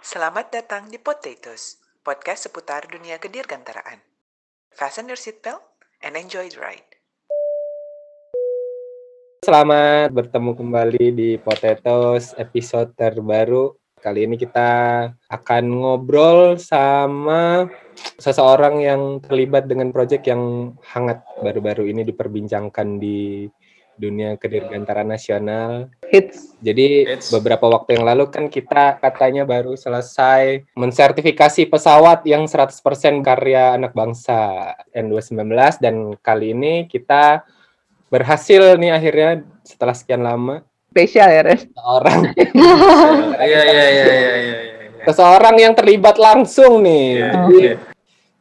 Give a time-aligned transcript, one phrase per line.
[0.00, 4.00] Selamat datang di Potatoes, podcast seputar dunia kedirgantaraan.
[4.72, 5.60] Fasten your seatbelt
[6.00, 6.88] and enjoy the ride.
[9.44, 13.76] Selamat bertemu kembali di Potatoes episode terbaru.
[14.00, 17.68] Kali ini kita akan ngobrol sama
[18.16, 23.44] seseorang yang terlibat dengan proyek yang hangat baru-baru ini diperbincangkan di
[24.00, 25.92] dunia kedirgantaraan nasional.
[26.08, 27.28] hits Jadi Hits.
[27.28, 32.72] beberapa waktu yang lalu kan kita katanya baru selesai mensertifikasi pesawat yang 100%
[33.20, 37.44] karya anak bangsa N219 dan kali ini kita
[38.08, 39.30] berhasil nih akhirnya
[39.62, 42.34] setelah sekian lama spesial ya Res orang
[43.38, 45.02] Iya iya iya iya iya iya.
[45.06, 47.74] seseorang yang terlibat langsung nih Iya, Jadi, iya.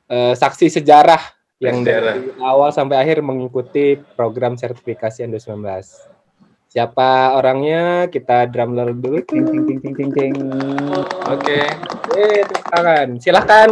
[0.09, 1.22] eh, saksi sejarah
[1.59, 5.67] yang dari awal sampai akhir mengikuti program sertifikasi N219.
[6.70, 8.08] Siapa orangnya?
[8.08, 9.20] Kita drummer dulu.
[9.27, 10.33] ting ting ting ting ting ting
[11.28, 11.59] Oke.
[12.16, 13.08] Eh, tepuk tangan.
[13.20, 13.70] Silahkan,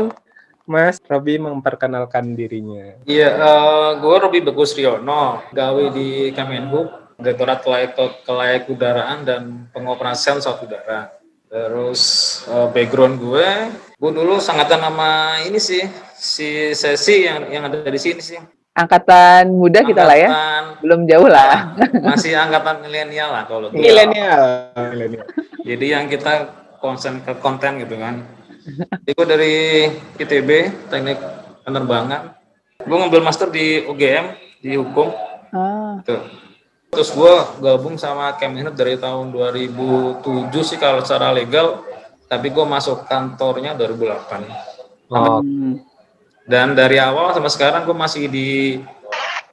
[0.67, 2.99] Mas Robi memperkenalkan dirinya.
[3.07, 7.63] Iya, eh gue Robi Bagus Riono, gawe di Kemenhub, Direktorat
[8.27, 11.01] Kelayak Udaraan dan Pengoperasian Pesawat Udara.
[11.47, 12.01] Terus
[12.51, 13.49] eh, background gue,
[13.97, 15.09] gue dulu sangatan nama
[15.41, 15.81] ini sih,
[16.13, 18.37] si Sesi yang yang ada di sini sih.
[18.71, 21.73] angkatan muda kita lah ya Angkatan- belum jauh lah
[22.05, 23.75] Masih angkatan milenial lah kalau gue.
[23.75, 24.69] Milenial.
[24.87, 25.25] Milenial.
[25.59, 26.45] Jadi yang kita
[26.77, 28.21] konsen ke konten gitu kan.
[29.01, 29.55] Jadi gue dari
[30.15, 30.49] ITB,
[30.87, 31.17] Teknik
[31.65, 32.37] Penerbangan.
[32.79, 34.25] Gue ngambil master di UGM,
[34.61, 35.09] di hukum.
[35.49, 36.21] ah, Gitu.
[36.87, 40.21] Terus gue gabung sama Kemenhub dari tahun 2007
[40.63, 41.81] sih kalau secara legal.
[42.27, 45.09] Tapi gue masuk kantornya 2008.
[45.09, 45.79] Oh, hmm.
[46.43, 48.79] Dan dari awal sampai sekarang gue masih di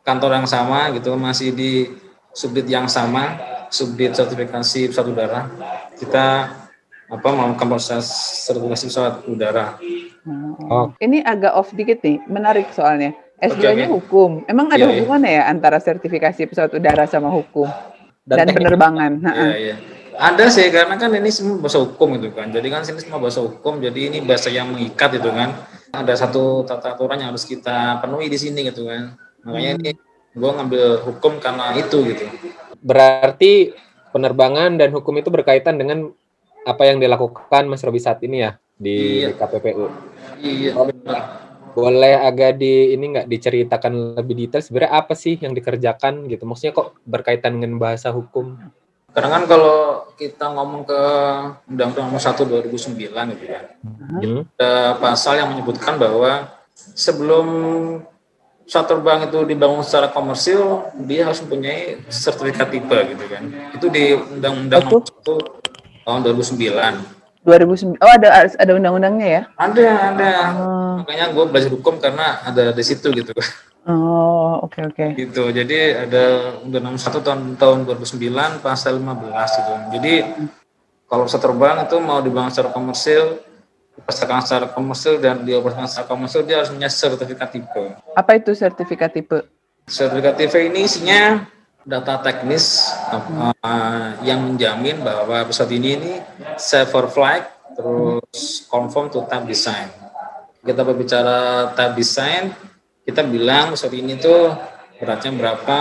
[0.00, 1.90] kantor yang sama gitu, masih di
[2.30, 5.40] subdit yang sama, subdit sertifikasi pesawat udara.
[5.94, 6.26] Kita
[7.04, 8.06] apa melakukan proses
[8.42, 9.78] sertifikasi pesawat udara.
[10.64, 10.88] Oh.
[10.98, 13.94] ini agak off dikit nih menarik soalnya Oke, S2-nya oke.
[14.00, 14.92] hukum emang ada Iya, iya.
[14.96, 17.68] hubungannya ya antara sertifikasi pesawat udara sama hukum
[18.24, 19.44] dan, teknik- penerbangan Ha-ha.
[19.44, 19.76] Iya, iya.
[20.14, 22.46] Ada sih karena kan ini semua bahasa hukum gitu kan.
[22.54, 25.58] Jadi kan sini semua bahasa hukum, jadi ini bahasa yang mengikat gitu kan.
[25.90, 29.18] Ada satu tata aturan yang harus kita penuhi di sini gitu kan.
[29.42, 29.90] Makanya ini
[30.34, 32.26] gue ngambil hukum karena itu gitu.
[32.78, 33.74] Berarti
[34.14, 36.14] penerbangan dan hukum itu berkaitan dengan
[36.64, 39.34] apa yang dilakukan Mas Robi saat ini ya di Iya.
[39.34, 39.86] KPPU.
[40.42, 40.72] Iya.
[40.78, 41.22] benar.
[41.74, 46.46] Boleh agak di ini nggak diceritakan lebih detail sebenarnya apa sih yang dikerjakan gitu?
[46.46, 48.54] Maksudnya kok berkaitan dengan bahasa hukum?
[49.14, 51.00] Karena kan kalau kita ngomong ke
[51.70, 52.34] Undang-Undang Nomor 1
[52.66, 53.64] 2009 gitu kan.
[53.78, 54.42] Hmm.
[54.58, 57.46] Ada pasal yang menyebutkan bahwa sebelum
[58.66, 63.42] pesawat terbang itu dibangun secara komersil, dia harus mempunyai sertifikat tipe gitu kan.
[63.70, 64.82] Itu di Undang-Undang.
[64.82, 67.14] Nomor 1 tahun 2009.
[67.44, 70.30] 2009 oh ada ada undang-undangnya ya Ada, ada.
[70.56, 73.36] oh, Makanya gue belajar hukum karena ada di situ gitu.
[73.88, 75.50] Oh oke oke gitu.
[75.52, 75.78] Jadi
[76.08, 79.72] ada Undang Nomor 1 tahun tahun 2009 pasal 15 gitu.
[79.98, 80.14] Jadi
[81.04, 83.38] kalau pesawat terbang itu mau dibangun secara komersil,
[83.94, 87.84] dipasarkan secara komersil dan dioperasikan secara komersil dia harus punya sertifikat tipe.
[88.16, 89.38] apa itu sertifikat tipe
[89.84, 91.44] Sertifikat tipe ini isinya
[91.84, 96.12] data teknis uh, yang menjamin bahwa pesawat ini ini
[96.56, 97.44] safe for flight,
[97.76, 99.92] terus conform to type design.
[100.64, 102.56] Kita berbicara type design,
[103.04, 104.52] kita bilang pesawat ini tuh
[104.98, 105.78] beratnya berapa,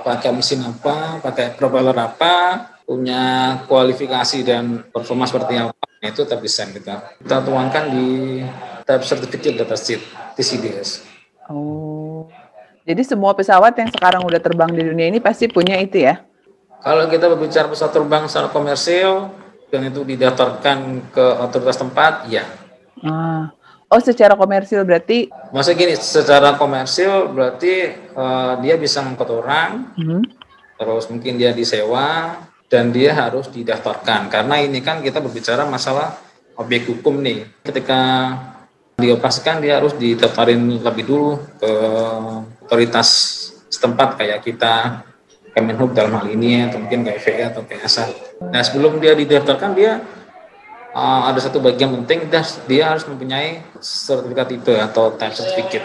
[0.00, 5.76] pakai mesin apa, pakai propeller apa, punya kualifikasi dan performa seperti apa.
[6.02, 7.14] Nah, itu type design kita.
[7.20, 8.42] Kita tuangkan di
[8.82, 10.02] type certificate data sheet,
[10.34, 11.06] TCDS.
[11.50, 12.30] oh
[12.82, 16.18] jadi semua pesawat yang sekarang udah terbang di dunia ini pasti punya itu ya
[16.82, 19.30] Kalau kita berbicara pesawat terbang secara komersil
[19.70, 22.42] dan itu didaftarkan ke otoritas tempat, ya.
[23.06, 23.54] Ah.
[23.92, 30.20] Oh, secara komersil berarti Maksudnya gini, secara komersil berarti eh, dia bisa ngangkut orang, Mhm.
[30.80, 32.40] terus mungkin dia disewa
[32.72, 34.32] dan dia harus didaftarkan.
[34.32, 36.16] Karena ini kan kita berbicara masalah
[36.56, 37.44] objek hukum nih.
[37.68, 38.00] Ketika
[38.96, 41.72] dioperasikan dia harus didaftarin lebih dulu ke
[42.64, 43.08] otoritas
[43.68, 45.04] setempat kayak kita
[45.52, 48.08] Kemenhub dalam hal ini atau mungkin kayak VA atau ASA.
[48.40, 50.00] Nah sebelum dia didaftarkan dia
[50.94, 55.84] uh, ada satu bagian penting dia, dia harus mempunyai sertifikat tipe atau type certificate.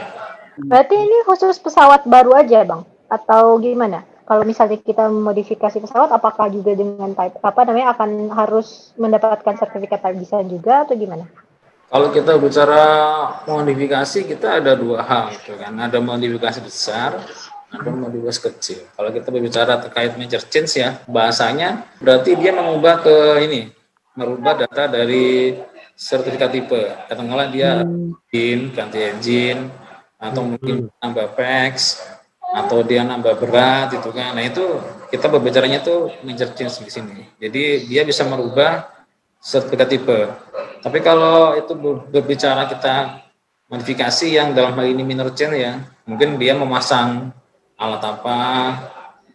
[0.58, 2.84] Berarti ini khusus pesawat baru aja, Bang?
[3.08, 4.04] Atau gimana?
[4.28, 10.04] Kalau misalnya kita modifikasi pesawat, apakah juga dengan type apa namanya akan harus mendapatkan sertifikat
[10.04, 11.24] type design juga atau gimana?
[11.88, 12.84] Kalau kita bicara
[13.48, 15.72] modifikasi kita ada dua hal gitu kan.
[15.80, 17.24] Ada modifikasi besar,
[17.72, 18.84] ada modifikasi kecil.
[18.92, 23.16] Kalau kita berbicara terkait major change ya, bahasanya berarti dia mengubah ke
[23.48, 23.72] ini,
[24.18, 25.54] merubah data dari
[25.94, 26.82] sertifikat tipe.
[27.06, 28.18] Katakanlah dia Hmm.
[28.34, 29.62] engine, ganti engine,
[30.18, 30.50] atau Hmm.
[30.58, 32.02] mungkin nambah packs,
[32.42, 34.34] atau dia nambah berat itu kan.
[34.34, 34.66] Nah itu
[35.14, 37.30] kita berbicaranya tuh major change di sini.
[37.38, 38.90] Jadi dia bisa merubah
[39.38, 40.20] sertifikat tipe.
[40.82, 43.24] Tapi kalau itu ber- berbicara kita
[43.68, 45.78] modifikasi yang dalam hal ini minor change ya,
[46.08, 47.30] mungkin dia memasang
[47.78, 48.40] alat apa,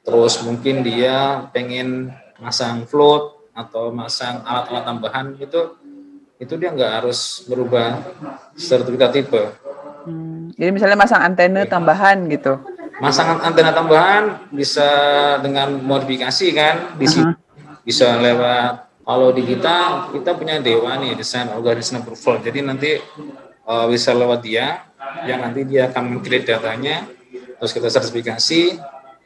[0.02, 2.10] terus mungkin dia pengen
[2.42, 5.76] masang float atau masang alat-alat tambahan itu
[6.42, 8.02] itu dia nggak harus berubah
[8.58, 9.42] sertifikat tipe.
[10.02, 10.50] Hmm.
[10.58, 12.58] Jadi misalnya masang antena tambahan gitu.
[12.98, 14.88] Masang antena tambahan bisa
[15.38, 17.32] dengan modifikasi kan, di sini
[17.86, 22.42] bisa lewat kalau di kita kita punya dewa nih desain organisasi approval.
[22.42, 22.90] Jadi nanti
[23.62, 24.86] eh, bisa lewat dia,
[25.26, 27.06] yang nanti dia akan mengcreate datanya,
[27.62, 28.82] terus kita sertifikasi.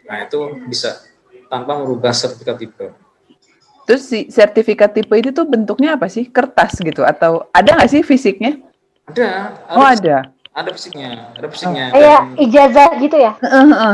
[0.07, 0.39] Nah itu
[0.69, 1.01] bisa
[1.49, 3.06] tanpa merubah sertifikat tipe.
[3.87, 6.27] Terus si sertifikat tipe itu tuh bentuknya apa sih?
[6.27, 8.59] Kertas gitu atau ada nggak sih fisiknya?
[9.07, 10.17] Ada, ada, Oh fisik- ada.
[10.53, 11.85] ada fisiknya, ada fisiknya.
[11.95, 13.33] Kayak Dan- ijazah gitu ya?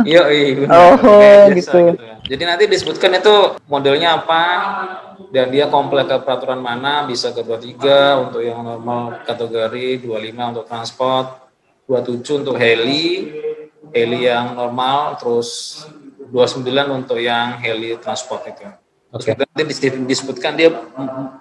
[0.09, 0.65] Iya, iya.
[0.65, 2.03] Oh, Kayak biasa gitu.
[2.23, 3.37] Jadi nanti disebutkan itu
[3.69, 4.43] modelnya apa
[5.29, 10.65] dan dia komplek ke peraturan mana, bisa ke 23 untuk yang normal kategori, 25 untuk
[10.65, 11.27] transport,
[11.85, 13.29] 27 untuk heli,
[13.93, 15.83] heli yang normal, terus
[16.33, 18.65] 29 untuk yang heli transport itu.
[19.13, 20.73] Kita nanti dis- disebutkan dia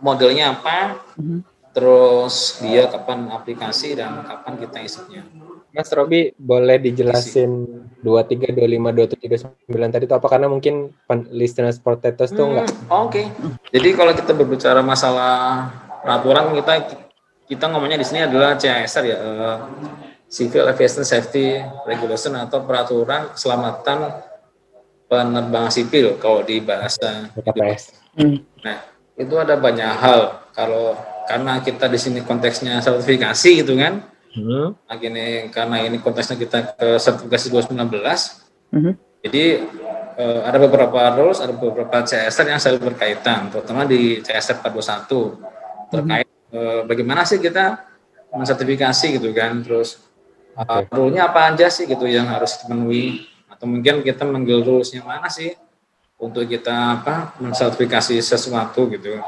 [0.03, 1.39] modelnya apa, Mhm.
[1.71, 5.23] terus dia kapan aplikasi dan kapan kita isinya.
[5.71, 7.63] Mas Robi boleh dijelasin
[8.03, 10.27] 23, 25, 27, 29 tadi itu apa?
[10.27, 10.91] Karena mungkin
[11.31, 12.67] listeners potatoes tuh enggak.
[12.67, 13.31] Hmm, Oke.
[13.71, 15.71] Jadi kalau kita berbicara masalah
[16.03, 16.73] peraturan kita
[17.47, 19.57] kita ngomongnya di sini adalah CASR ya, eh,
[20.27, 24.30] Civil Aviation Safety Regulation atau peraturan keselamatan
[25.11, 27.91] penerbangan sipil kalau di bahasa KPS.
[28.15, 28.47] Hmm.
[28.63, 28.79] Nah,
[29.19, 30.47] itu ada banyak hal.
[30.55, 30.95] Kalau
[31.27, 34.07] karena kita di sini konteksnya sertifikasi gitu kan.
[34.31, 34.71] Hmm.
[34.71, 38.91] Nah, gini, karena ini konteksnya kita ke sertifikasi 2019, Mhm.
[39.27, 39.67] jadi
[40.15, 45.35] eh, ada beberapa rules, ada beberapa CSR yang saling berkaitan, terutama di CSR 421
[45.91, 47.83] terkait eh, bagaimana sih kita
[48.31, 49.99] mensertifikasi gitu kan, terus
[50.55, 50.95] uh, Oke.
[50.95, 53.27] rule-nya apa aja sih gitu yang harus dipenuhi,
[53.61, 54.65] atau mungkin kita manggil
[55.05, 55.53] mana sih
[56.17, 59.21] untuk kita apa mensertifikasi sesuatu gitu.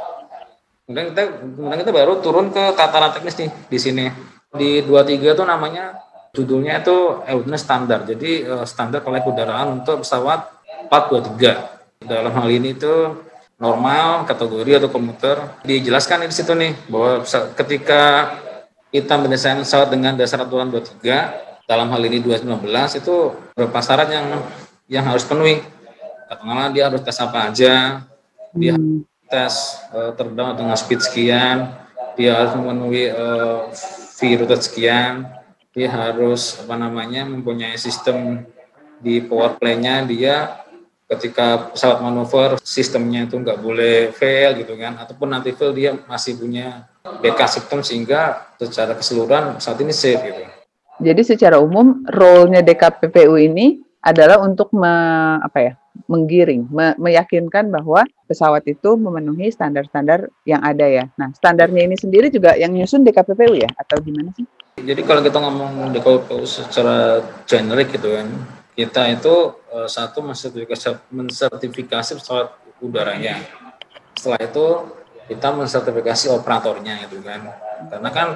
[0.90, 4.06] Kemudian kita kemudian kita baru turun ke tataran teknis nih di sini.
[4.50, 6.02] Di 23 itu namanya
[6.34, 8.10] judulnya itu airworthiness standar.
[8.10, 10.50] Jadi eh, standar layak udaraan untuk pesawat
[10.90, 12.10] 423.
[12.10, 13.14] Dalam hal ini itu
[13.62, 15.62] normal, kategori atau komuter.
[15.62, 17.22] Dijelaskan di situ nih bahwa
[17.54, 18.34] ketika
[18.90, 23.16] kita mendesain pesawat dengan dasar aturan 23 dalam hal ini 2019 itu
[23.56, 24.28] beberapa syarat yang
[24.92, 25.64] yang harus penuhi.
[26.28, 28.04] Katakanlah dia harus tes apa aja,
[28.56, 29.06] dia Hmm.
[29.32, 31.72] tes eh, terbang dengan speed sekian,
[32.20, 33.10] dia harus memenuhi
[34.14, 35.26] V rute sekian,
[35.74, 38.46] dia harus apa namanya mempunyai sistem
[39.04, 40.64] di power play-nya dia
[41.10, 46.40] ketika pesawat manuver sistemnya itu nggak boleh fail gitu kan ataupun nanti fail dia masih
[46.40, 46.88] punya
[47.20, 50.42] backup sistem sehingga secara keseluruhan saat ini safe gitu.
[51.02, 55.74] Jadi secara umum role-nya DKPPU ini adalah untuk me- apa ya?
[56.10, 61.06] menggiring, me- meyakinkan bahwa pesawat itu memenuhi standar-standar yang ada ya.
[61.14, 64.42] Nah, standarnya ini sendiri juga yang nyusun DKPPU ya atau gimana sih?
[64.82, 68.26] Jadi kalau kita ngomong DKPU secara generik gitu kan,
[68.74, 73.38] kita itu eh, satu mensertifikasi pesawat udaranya.
[74.18, 74.66] Setelah itu
[75.30, 77.54] kita mensertifikasi operatornya gitu kan.
[77.88, 78.28] Karena kan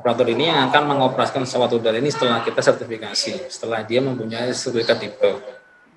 [0.00, 4.96] operator ini yang akan mengoperasikan pesawat udara ini setelah kita sertifikasi, setelah dia mempunyai sertifikat
[4.96, 5.32] tipe.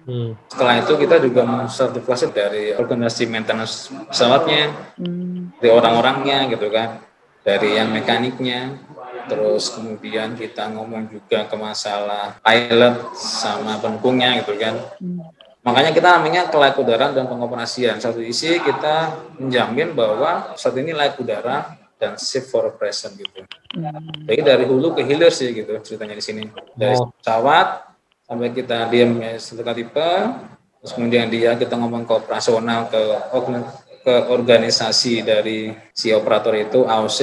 [0.03, 0.35] Hmm.
[0.51, 5.55] Setelah itu kita juga mensertifikasi dari organisasi maintenance pesawatnya, Hmm.
[5.63, 6.99] dari orang-orangnya gitu kan
[7.43, 8.79] dari yang mekaniknya
[9.27, 15.23] terus kemudian kita ngomong juga ke masalah pilot sama pendukungnya gitu kan Hmm.
[15.63, 21.19] makanya kita namanya kelayak udara dan pengoperasian satu isi kita menjamin bahwa saat ini layak
[21.19, 24.27] udara dan safe for operation gitu Hmm.
[24.27, 26.43] jadi dari hulu ke hilir sih gitu ceritanya di sini
[26.75, 27.09] dari Oh.
[27.15, 27.89] pesawat
[28.21, 30.09] sampai kita diam sertifikat tipe
[30.77, 33.01] terus kemudian dia kita ngomong ke operasional ke
[34.03, 37.19] ke organisasi dari si operator itu AOC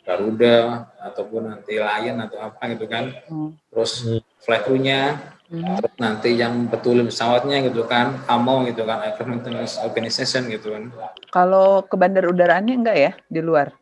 [0.00, 3.52] Garuda ataupun nanti Lion atau apa gitu kan Hmm.
[3.68, 4.22] terus Hmm.
[4.40, 5.00] flight crew-nya
[5.46, 5.76] Hmm.
[5.76, 10.88] terus nanti yang betulin pesawatnya gitu kan AMO gitu kan Aircraft Maintenance Organization gitu kan
[11.28, 13.74] Kalau ke bandar udaraannya enggak ya di luar?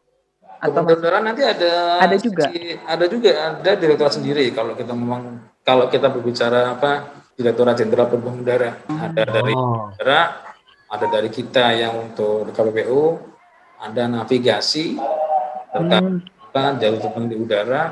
[0.64, 2.48] Atau Kebenaran nanti ada Ada juga?
[2.48, 5.22] sisi- ada juga ada direktorat sendiri kalau kita ngomong
[5.60, 6.90] kalau kita berbicara apa
[7.36, 9.92] direktorat jenderal penerbangan udara ada dari Oh.
[15.68, 16.18] terkait Hmm.
[16.78, 17.82] jalur terbang di udara,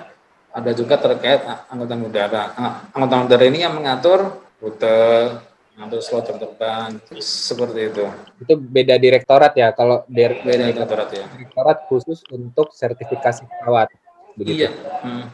[0.49, 2.55] ada juga terkait angkutan udara.
[2.91, 4.23] Angkutan udara ini yang mengatur
[4.63, 5.35] rute,
[5.73, 8.05] mengatur slot jam terbang, seperti itu.
[8.39, 9.73] Itu beda direktorat ya.
[9.73, 11.25] Kalau dir- Beda direktorat ya.
[11.33, 13.89] direktorat khusus untuk sertifikasi pesawat.
[14.37, 14.65] Begitu.
[14.65, 14.71] Iya.
[15.05, 15.25] Hmm.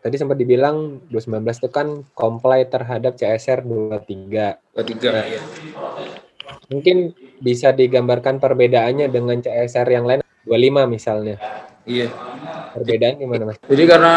[0.00, 4.60] Tadi sempat dibilang 2019 itu kan comply terhadap CSR 23.
[4.84, 5.40] Ketiga ya.
[6.68, 11.36] Mungkin bisa digambarkan perbedaannya dengan CSR yang lain 25 misalnya.
[11.84, 12.08] Iya.
[12.72, 13.56] Perbedaan gimana Mas?
[13.64, 14.14] Jadi karena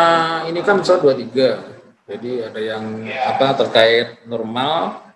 [0.47, 1.75] ini kan pesawat 23.
[2.07, 5.06] Jadi ada yang apa terkait normal.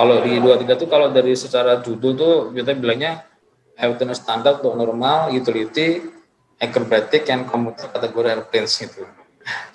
[0.00, 3.20] Kalau di 23 tuh kalau dari secara judul tuh kita bilangnya
[3.76, 6.00] airworthiness standard untuk normal, utility,
[6.56, 9.04] acrobatic, and commuter kategori airplanes gitu.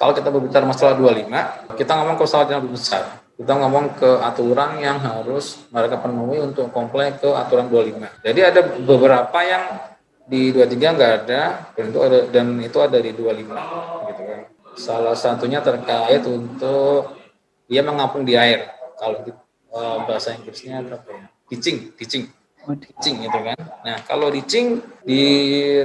[0.01, 3.21] Kalau kita berbicara masalah 25, kita ngomong ke pesawat yang lebih besar.
[3.37, 8.25] Kita ngomong ke aturan yang harus mereka penuhi untuk komplain ke aturan 25.
[8.25, 9.77] Jadi ada beberapa yang
[10.25, 11.41] di 23 nggak ada
[11.77, 14.41] dan itu ada dan itu ada di 25 gitu kan.
[14.73, 17.13] Salah satunya terkait untuk
[17.69, 18.73] dia mengapung di air.
[18.97, 19.21] Kalau
[19.75, 21.27] eh, bahasa Inggrisnya apa ya?
[21.51, 22.25] Teaching, teaching
[22.73, 23.59] ditching gitu kan.
[23.85, 25.21] Nah kalau ditching di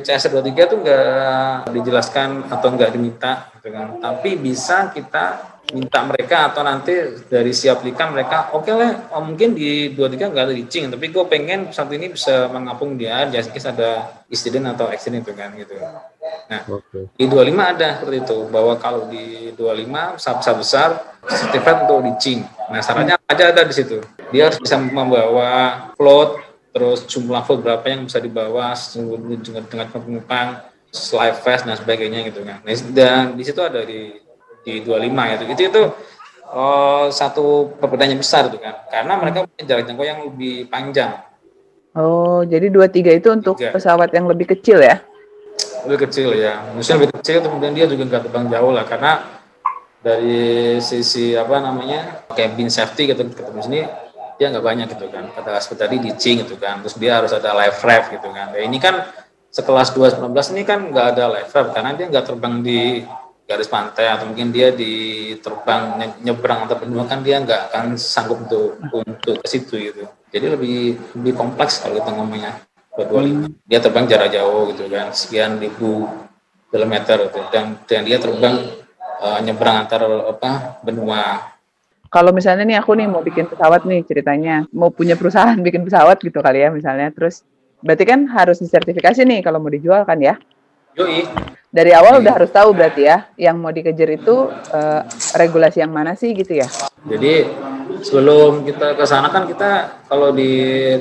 [0.01, 4.01] CS 23 tuh nggak dijelaskan atau nggak diminta gitu kan.
[4.01, 9.55] Tapi bisa kita minta mereka atau nanti dari si aplikan mereka oke lah oh, mungkin
[9.55, 13.67] di 23 nggak ada ditching tapi gue pengen saat ini bisa mengapung dia just case
[13.67, 15.75] ada insiden atau accident itu kan gitu.
[16.51, 17.11] Nah Oke.
[17.15, 20.89] di 25 ada seperti itu bahwa kalau di 25 besar besar
[21.27, 22.47] sertifikat untuk ditching.
[22.71, 23.99] Nah syaratnya aja ada di situ.
[24.31, 25.51] Dia harus bisa membawa
[25.99, 30.49] float terus jumlah float berapa yang bisa dibawa dengan dengan penumpang
[30.91, 32.63] slide vest dan sebagainya gitu kan.
[32.63, 34.30] Nah, Dan di situ ada di
[34.63, 35.45] di 25 gitu.
[35.51, 35.83] Itu itu
[36.51, 38.87] eh, satu perbedaannya besar itu kan.
[38.89, 41.31] Karena mereka punya jarak jangkau yang lebih panjang,
[41.91, 43.75] Oh, jadi 23 itu untuk Tiga.
[43.75, 45.03] pesawat yang lebih kecil ya?
[45.85, 46.61] lebih kecil ya.
[46.77, 49.13] Maksudnya lebih kecil kemudian dia juga nggak terbang jauh lah karena
[50.01, 53.81] dari sisi apa namanya cabin safety gitu ketemu sini
[54.41, 57.53] dia nggak banyak gitu kan kata seperti tadi ditching gitu kan terus dia harus ada
[57.53, 59.05] live ref gitu kan nah, ini kan
[59.53, 63.05] sekelas 219 ini kan nggak ada live ref karena dia nggak terbang di
[63.51, 67.99] garis pantai atau mungkin dia di terbang nye- nyebrang atau benua kan dia nggak akan
[67.99, 70.07] sanggup untuk untuk ke situ gitu.
[70.31, 72.63] Jadi lebih lebih kompleks kalau kita ngomongnya.
[72.95, 76.07] 25 dia terbang jarak jauh gitu kan sekian ribu
[76.71, 77.43] kilometer gitu.
[77.51, 78.55] Dan dan dia terbang
[79.19, 81.51] eh, nyebrang antar apa benua.
[82.11, 86.23] Kalau misalnya nih aku nih mau bikin pesawat nih ceritanya, mau punya perusahaan bikin pesawat
[86.23, 87.43] gitu kali ya misalnya, terus
[87.83, 90.39] berarti kan harus disertifikasi nih kalau mau dijual kan ya?
[90.97, 91.27] Yoi
[91.71, 95.07] Dari awal udah harus tahu berarti ya, yang mau dikejar itu eh,
[95.39, 96.67] regulasi yang mana sih gitu ya?
[97.07, 97.47] Jadi
[98.03, 100.51] sebelum kita ke sana kan kita kalau di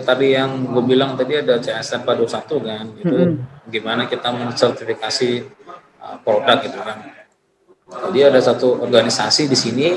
[0.03, 3.17] tadi yang gue bilang tadi ada CSR 21 kan itu
[3.69, 5.29] gimana kita mensertifikasi
[6.01, 6.98] uh, produk gitu kan.
[7.89, 9.88] Jadi ada satu organisasi di sini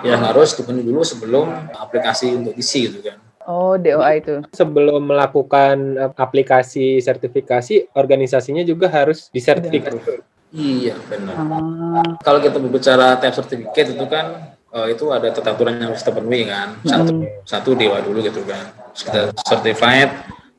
[0.00, 3.20] yang harus dipenuhi dulu sebelum aplikasi untuk isi gitu kan.
[3.46, 4.34] Oh, DOA itu.
[4.50, 10.18] Sebelum melakukan eh, aplikasi sertifikasi, organisasinya juga harus disertifikasi.
[10.50, 11.34] Iya benar.
[11.38, 16.50] Ah, Kalau kita berbicara type certificate itu kan eh, itu ada tetaturan yang harus terpenuhi
[16.50, 16.74] kan.
[16.82, 17.12] Satu,
[17.46, 18.66] satu dewa dulu gitu kan.
[18.90, 20.10] Kita certified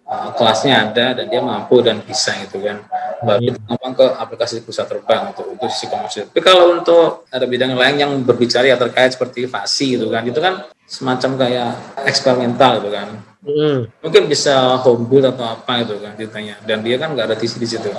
[0.07, 2.87] eh, kelasnya ada dan dia mampu dan bisa gitu kan.
[3.19, 6.31] Baru ngomong ke aplikasi pusat terbang untuk itu sisi komersial.
[6.31, 10.37] Tapi kalau untuk ada bidang lain yang berbicara ya terkait seperti fasi gitu kan, itu
[10.37, 11.71] kan semacam kayak
[12.07, 13.07] eksperimental gitu kan.
[13.43, 13.79] Hmm.
[14.01, 16.55] Mungkin bisa home build atau apa gitu kan ceritanya.
[16.63, 17.91] Dan dia kan nggak ada TC di situ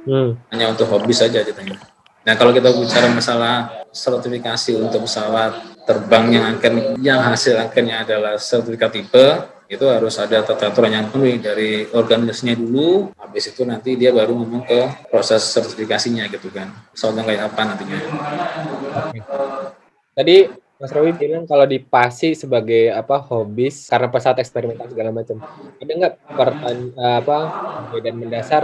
[0.00, 0.32] Hmm.
[0.48, 1.76] hanya untuk hobi saja ceritanya.
[2.24, 8.40] Nah kalau kita bicara masalah sertifikasi untuk pesawat terbang yang akan yang hasil akhirnya adalah
[8.40, 9.26] sertifikat tipe
[9.70, 14.34] itu harus ada tata aturan yang penuh dari organisasinya dulu, habis itu nanti dia baru
[14.34, 16.74] ngomong ke proses sertifikasinya gitu kan.
[16.90, 17.98] Pesawatnya kayak apa nantinya.
[20.10, 20.36] Tadi
[20.80, 25.36] Mas Rawi bilang kalau di PASI sebagai apa hobis karena pesawat eksperimental segala macam.
[25.76, 26.80] Ada nggak pertanyaan
[27.20, 27.38] apa
[27.92, 28.62] perbedaan mendasar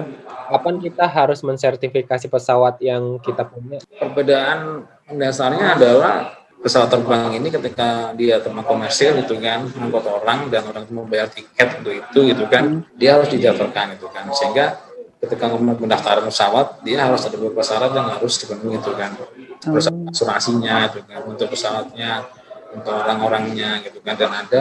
[0.49, 3.85] kapan kita harus mensertifikasi pesawat yang kita punya?
[4.01, 6.33] Perbedaan mendasarnya adalah
[6.65, 11.29] pesawat terbang ini ketika dia terbang komersil itu kan mengangkut orang dan orang itu membayar
[11.29, 14.86] tiket untuk itu gitu kan dia harus dijadwalkan itu kan sehingga
[15.27, 19.11] ketika ngomong pendaftaran pesawat dia harus ada beberapa syarat yang harus dipenuhi itu kan
[19.59, 22.23] terus asuransinya itu kan untuk pesawatnya
[22.71, 24.61] untuk orang-orangnya gitu kan dan ada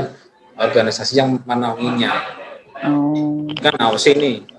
[0.58, 2.12] organisasi yang menaunginya
[2.84, 4.56] oh, kan AOC ini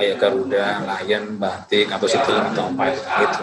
[0.00, 3.42] kayak Garuda, Lion, Batik atau Citilink atau apa itu gitu.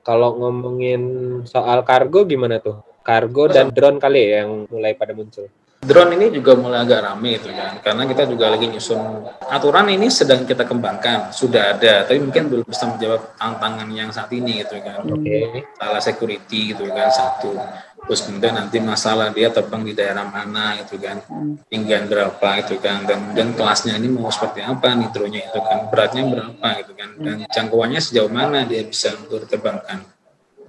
[0.00, 1.02] Kalau ngomongin
[1.44, 2.80] soal kargo gimana tuh?
[3.04, 5.52] Kargo dan drone kali ya yang mulai pada muncul.
[5.80, 9.00] Drone ini juga mulai agak rame itu kan, karena kita juga lagi nyusun
[9.48, 14.28] aturan ini sedang kita kembangkan, sudah ada, tapi mungkin belum bisa menjawab tantangan yang saat
[14.36, 15.00] ini gitu kan.
[15.08, 15.64] Oke.
[15.80, 17.56] Salah security gitu kan satu,
[18.04, 21.24] terus kemudian nanti masalah dia terbang di daerah mana gitu kan,
[21.72, 26.28] tinggian berapa gitu kan, dan dan kelasnya ini mau seperti apa nitronya itu kan, beratnya
[26.28, 30.04] berapa gitu kan, dan jangkauannya sejauh mana dia bisa untuk diterbangkan.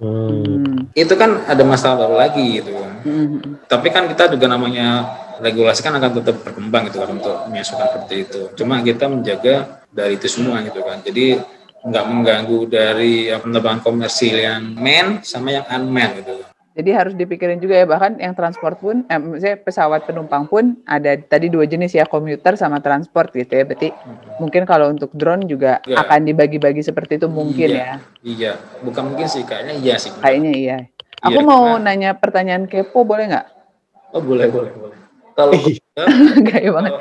[0.02, 0.90] Hmm.
[0.98, 2.92] Itu kan ada masalah baru lagi gitu kan.
[3.06, 3.38] Hmm.
[3.70, 5.06] Tapi kan kita juga namanya
[5.38, 8.40] regulasi kan akan tetap berkembang gitu kan untuk menyesuaikan seperti itu.
[8.58, 10.98] Cuma kita menjaga dari itu semua gitu kan.
[11.06, 11.38] Jadi
[11.82, 16.42] nggak mengganggu dari penerbangan komersil yang man sama yang unmanned gitu.
[16.72, 21.12] Jadi harus dipikirin juga ya bahkan yang transport pun, eh, maksudnya pesawat penumpang pun ada
[21.16, 23.64] tadi dua jenis ya komuter sama transport gitu ya.
[23.64, 23.92] Berarti
[24.36, 26.00] mungkin kalau untuk drone juga Iya.
[26.00, 27.76] akan dibagi-bagi seperti itu mungkin Iya.
[27.76, 27.94] ya.
[28.22, 30.16] Iya, bukan mungkin sih kayaknya iya sih.
[30.16, 30.76] Kayaknya iya.
[31.20, 33.46] Aku Iya, mau karena- nanya pertanyaan kepo boleh nggak?
[34.10, 34.96] Oh boleh boleh boleh.
[35.32, 35.52] Kalau
[36.48, 36.92] Gaya banget.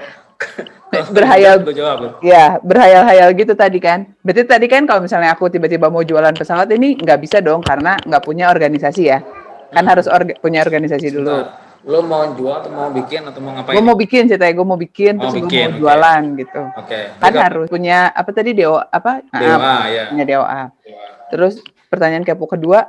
[1.16, 1.64] Berhayal.
[1.64, 1.96] Ya.
[2.20, 4.12] Ya, berhayal-hayal gitu tadi kan.
[4.20, 7.96] Berarti tadi kan kalau misalnya aku tiba-tiba mau jualan pesawat ini nggak bisa dong karena
[8.02, 9.24] nggak punya organisasi ya.
[9.72, 11.48] Kan harus orga- punya organisasi dulu.
[11.82, 13.74] Lo mau jual atau mau bikin atau mau ngapain?
[13.74, 16.62] Gue mau bikin ceritanya, gue mau bikin Oh, terus gue mau jualan gitu.
[16.78, 17.00] Oke.
[17.18, 19.26] Kan Jadi harus punya apa tadi DO apa?
[19.28, 20.04] DOA ya.
[20.14, 20.62] Punya DOA.
[20.78, 21.08] DOA.
[21.32, 21.54] Terus
[21.90, 22.86] pertanyaan kepo kedua,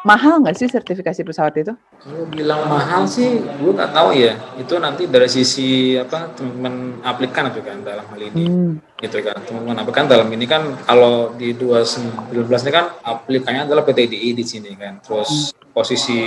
[0.00, 1.74] mahal nggak sih sertifikasi pesawat itu?
[1.74, 4.38] Kalau bilang mahal sih, gue nggak tahu ya.
[4.54, 8.72] Itu nanti dari sisi apa teman-teman aplikan kan dalam hal ini, Hmm.
[8.98, 9.38] Gitu kan.
[9.46, 14.74] Teman-teman aplikan dalam ini kan kalau di 2019 ini kan aplikannya adalah PTDI di sini
[14.74, 14.98] kan.
[14.98, 16.18] Terus posisi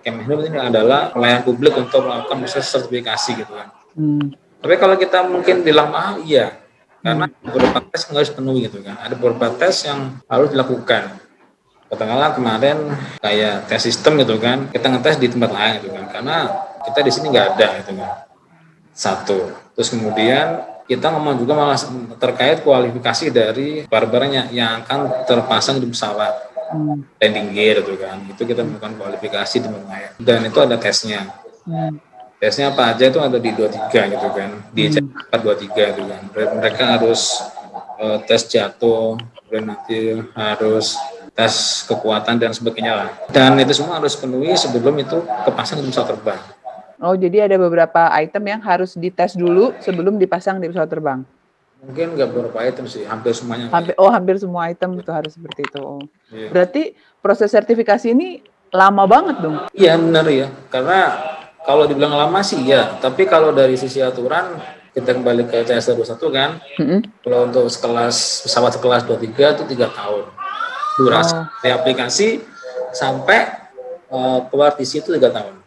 [0.00, 3.68] Kemenhub ini adalah pelayan publik untuk melakukan proses sertifikasi gitu kan.
[3.92, 4.32] Hmm.
[4.62, 6.56] Tapi kalau kita mungkin bilang mahal, iya.
[7.02, 8.94] Karena beberapa tes yang harus penuhi gitu kan.
[9.02, 11.18] Ada beberapa tes yang harus dilakukan.
[11.92, 12.78] Katakanlah kemarin
[13.20, 16.06] kayak tes sistem gitu kan, kita ngetes di tempat lain gitu kan.
[16.08, 16.36] Karena
[16.88, 18.10] kita di sini nggak ada gitu kan.
[18.94, 19.38] Satu.
[19.74, 21.78] Terus kemudian kita ngomong juga malah
[22.18, 27.04] terkait kualifikasi dari barbarnya yang akan terpasang di pesawat Hmm.
[27.20, 28.16] landing gear gitu kan.
[28.32, 31.28] Itu kita melakukan kualifikasi di mana Dan itu ada tesnya
[31.68, 32.00] Hmm.
[32.40, 35.14] tesnya apa aja itu ada di 23 gitu kan di Hmm.
[35.30, 36.20] 423 gitu kan
[36.58, 37.44] mereka harus
[38.00, 40.98] eh, tes jatuh kemudian nanti harus
[41.32, 46.18] tes kekuatan dan sebagainya lah dan itu semua harus penuhi sebelum itu kepasang di pesawat
[46.18, 46.40] terbang
[47.02, 51.20] Oh, jadi ada beberapa item yang harus dites dulu sebelum dipasang di pesawat terbang.
[51.82, 55.66] mungkin nggak beberapa item sih hampir semuanya Hampir, oh, hampir semua item itu harus seperti
[55.66, 55.82] itu.
[55.82, 55.98] Oh.
[56.30, 56.46] Iya.
[56.48, 56.82] Berarti
[57.18, 58.38] proses sertifikasi ini
[58.70, 59.66] lama banget dong.
[59.74, 61.12] iya benar ya karena
[61.60, 64.56] kalau dibilang lama sih ya tapi kalau dari sisi aturan
[64.92, 67.00] kita kembali ke CS 21 kan Mm-mm.
[67.18, 70.24] Kalau untuk sekelas pesawat sekelas 23 itu tiga tahun.
[70.94, 71.44] Durasi Oh.
[71.60, 72.28] dari aplikasi
[72.90, 73.40] sampai
[74.06, 75.61] eh, keluar di situ tiga tahun.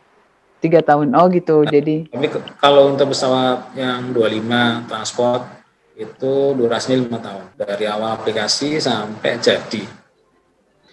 [0.66, 1.14] Tiga tahun.
[1.14, 1.62] Oh gitu.
[1.62, 5.46] Jadi Tapi kalau untuk pesawat yang 25 transport
[5.94, 9.86] itu durasinya lima tahun dari awal aplikasi sampai jadi.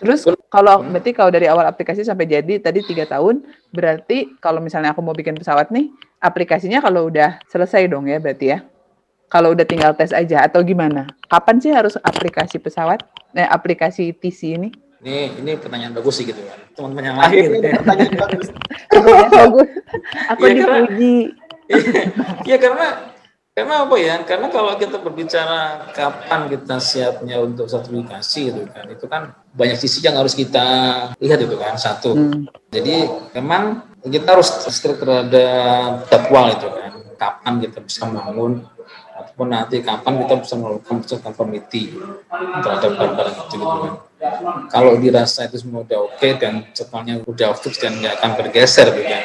[0.03, 4.91] terus kalau berarti kalau dari awal aplikasi sampai jadi tadi tiga tahun, berarti kalau misalnya
[4.91, 8.67] aku mau bikin pesawat nih, aplikasinya kalau udah selesai dong ya berarti ya.
[9.31, 11.07] Kalau udah tinggal tes aja atau gimana?
[11.31, 13.01] Kapan sih harus aplikasi pesawat?
[13.33, 14.69] Eh, aplikasi TC ini?
[15.03, 16.59] Ini ini pertanyaan bagus sih gitu kan.
[16.73, 17.75] Teman-teman yang lain gitu ya.
[17.83, 18.47] pertanyaan bagus.
[19.35, 19.69] Bagus.
[20.31, 21.15] Aku Iya, karena- dipuji.
[22.51, 22.87] ya karena
[23.53, 24.15] karena apa ya?
[24.23, 29.99] Karena kalau kita berbicara kapan kita siapnya untuk sertifikasi gitu kan, itu kan banyak sisi
[30.01, 30.65] yang harus kita
[31.19, 32.15] lihat itu kan satu.
[32.15, 32.47] Hmm.
[32.71, 38.65] Jadi memang kita harus strict terhadap jadwal itu kan, kapan kita bisa membangun
[39.13, 41.93] ataupun nanti kapan kita bisa melakukan proses conformity
[42.63, 43.93] terhadap barang-barang itu gitu kan.
[44.71, 49.05] Kalau dirasa itu semua udah oke dan jadwalnya udah fix dan nggak akan bergeser gitu
[49.07, 49.23] kan.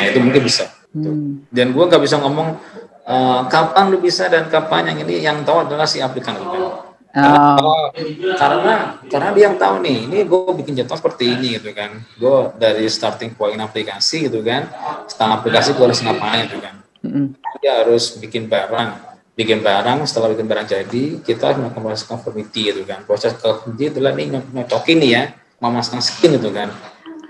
[0.00, 0.64] Nah itu mungkin bisa.
[0.96, 1.44] Hmm.
[1.52, 2.56] Dan gua nggak bisa ngomong
[3.04, 6.88] eh, kapan lu bisa dan kapan yang ini yang tahu adalah si aplikan gitu kan.
[7.18, 7.88] Oh,
[8.36, 12.36] karena karena dia yang tahu nih ini gue bikin jadwal seperti ini gitu kan gue
[12.60, 14.68] dari starting point aplikasi gitu kan
[15.08, 17.32] setelah aplikasi gue harus ngapain gitu kan mm-mm.
[17.64, 19.07] dia harus bikin barang
[19.38, 23.06] bikin barang setelah bikin barang jadi kita harus melakukan proses conformity gitu kan.
[23.06, 25.22] Proses conformity adalah nih nyo- nyocokin nih ya
[25.62, 26.74] memasang skin gitu kan.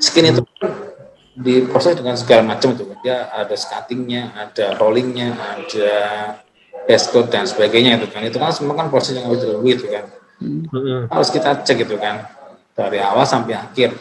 [0.00, 0.72] Skin itu kan
[1.36, 2.98] diproses dengan segala macam tuh kan.
[3.04, 5.92] Dia ada cuttingnya ada rollingnya ada
[6.88, 8.24] base coat dan sebagainya itu kan.
[8.24, 10.08] Itu kan semua kan proses yang harus dilalui itu kan.
[10.38, 11.10] Mm-mm.
[11.12, 12.24] harus kita cek gitu kan.
[12.72, 13.92] Dari awal sampai akhir.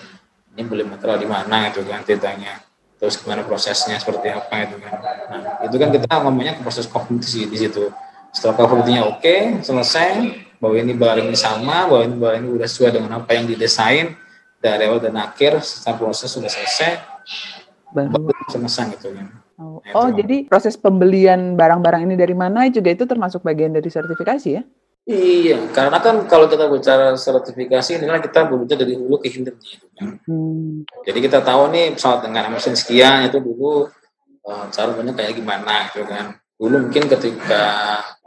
[0.56, 2.67] Ini beli material di mana gitu kan ceritanya
[2.98, 4.94] terus gimana prosesnya seperti apa itu kan
[5.30, 7.94] nah itu kan kita ngomongnya ke proses kompetisi di situ
[8.34, 10.10] setelah kompetisinya oke selesai
[10.58, 14.18] bahwa ini barang ini sama bahwa ini barang ini udah sesuai dengan apa yang didesain
[14.58, 16.98] dari awal dan akhir setelah proses sudah selesai
[17.94, 18.30] Baru.
[18.60, 19.98] mesan gitu kan Oh, Itu.
[19.98, 24.62] oh, jadi proses pembelian barang-barang ini dari mana juga itu termasuk bagian dari sertifikasi ya?
[25.08, 29.80] Iya, karena kan kalau kita bicara sertifikasi ini kan kita berbicara dari hulu ke hilirnya
[29.80, 30.20] itu kan.
[30.28, 30.84] Hmm.
[31.08, 33.88] Jadi kita tahu nih pesawat dengan mesin sekian itu dulu
[34.44, 36.36] eh, cara banyak kayak gimana gitu kan.
[36.60, 37.64] Dulu mungkin ketika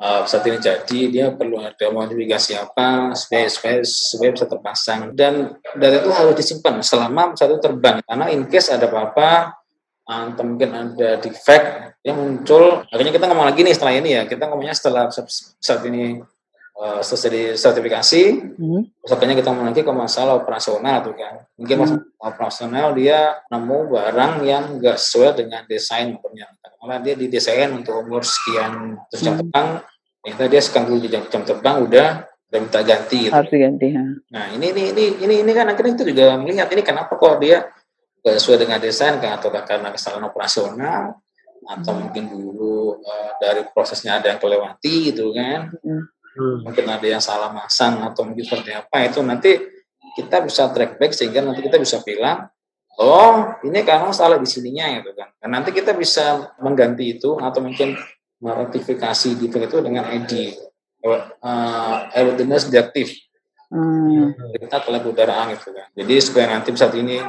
[0.01, 5.61] eh, pesawat ini jadi dia perlu ada modifikasi apa supaya supaya supaya bisa terpasang dan
[5.77, 9.53] data itu harus disimpan selama pesawat itu terbang karena in case ada apa-apa
[10.09, 14.49] atau mungkin ada defect yang muncul akhirnya kita ngomong lagi nih setelah ini ya kita
[14.49, 16.25] ngomongnya setelah pesawat ini
[16.81, 18.23] eh, selesai di sertifikasi
[18.57, 18.83] Hmm.
[19.05, 21.45] Akhirnya kita lagi ke masalah operasional tuh kan.
[21.61, 21.83] Mungkin Hmm.
[21.85, 26.49] masalah operasional dia nemu barang yang enggak sesuai dengan desain motornya.
[26.81, 29.41] Karena dia didesain untuk umur sekian terus jam Hmm.
[29.45, 29.69] terbang,
[30.25, 32.09] ternyata dia sekarang dulu di jam, jam terbang udah
[32.51, 33.35] udah minta ganti gitu.
[33.37, 33.87] Harus diganti.
[33.93, 34.05] ya.
[34.33, 37.69] Nah ini ini ini ini ini kan akhirnya itu juga melihat ini kenapa kok dia
[38.21, 41.21] nggak sesuai dengan desain kan atau karena kesalahan operasional
[41.63, 42.01] atau Hmm.
[42.09, 46.05] mungkin dulu eh, dari prosesnya ada yang kelewati gitu kan Hmm.
[46.39, 49.51] Mungkin ada yang salah masang atau mungkin seperti apa itu nanti
[50.15, 52.47] kita bisa track back sehingga nanti kita bisa bilang
[53.03, 55.31] oh ini karena salah di sininya gitu kan.
[55.41, 57.99] Dan nanti kita bisa mengganti itu atau mungkin
[58.41, 60.33] merektifikasi defect itu dengan ID
[61.05, 63.11] uh, airworthiness deactive
[63.71, 64.35] Hmm.
[64.51, 65.87] kita ke lab udaraan gitu kan.
[65.95, 67.23] Jadi supaya nanti pesawat ini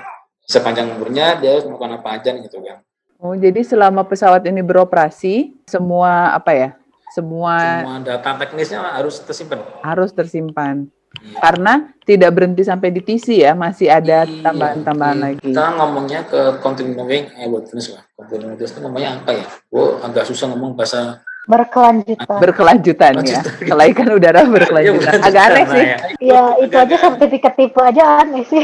[0.49, 2.81] sepanjang umurnya dia harus melakukan apa aja gitu kan.
[3.21, 6.69] Oh, jadi selama pesawat ini beroperasi, semua apa ya?
[7.11, 10.87] Semua semua data teknisnya harus tersimpan harus tersimpan.
[11.11, 11.37] Iya.
[11.43, 11.73] Karena
[12.07, 15.23] tidak berhenti sampai di TC ya, masih ada Iya, tambahan-tambahan iya.
[15.27, 15.39] lagi.
[15.43, 18.03] Kita ngomongnya ke continuing airworthiness lah.
[18.15, 19.45] Continuing itu namanya apa ya?
[19.75, 22.37] Oh, agak susah ngomong bahasa Berkelanjutan.
[22.37, 23.41] Berkelanjutan ya.
[23.41, 23.65] Berkelanjutan.
[23.65, 25.13] Kelaikan udara berkelanjutan.
[25.19, 25.83] Iya, Agak aneh nah, sih.
[25.83, 25.97] ya.
[26.21, 28.63] Ya, itu aja sertifikat tipe aja aneh sih.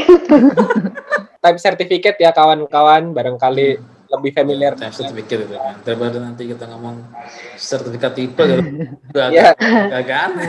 [1.42, 4.72] Type sertifikat ya kawan-kawan barangkali lebih familiar.
[4.74, 5.76] Type certificate itu kan.
[5.84, 6.96] Daripada nanti kita ngomong
[7.56, 8.62] sertifikat tipe gitu.
[9.32, 9.52] Ya.
[9.52, 9.54] agak,
[9.92, 10.48] agak aneh.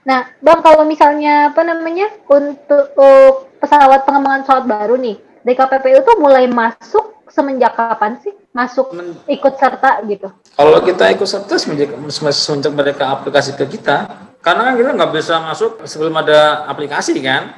[0.00, 6.12] Nah, Bang, kalau misalnya apa namanya untuk oh, pesawat pengembangan pesawat baru nih, DKPPU itu
[6.16, 8.32] mulai masuk semenjak kapan sih?
[8.50, 10.32] Masuk Men- ikut serta gitu.
[10.56, 11.92] Kalau kita ikut serta semenjak,
[12.34, 14.08] semenjak mereka aplikasi ke kita,
[14.40, 17.54] karena kan kita nggak bisa masuk sebelum ada aplikasi kan,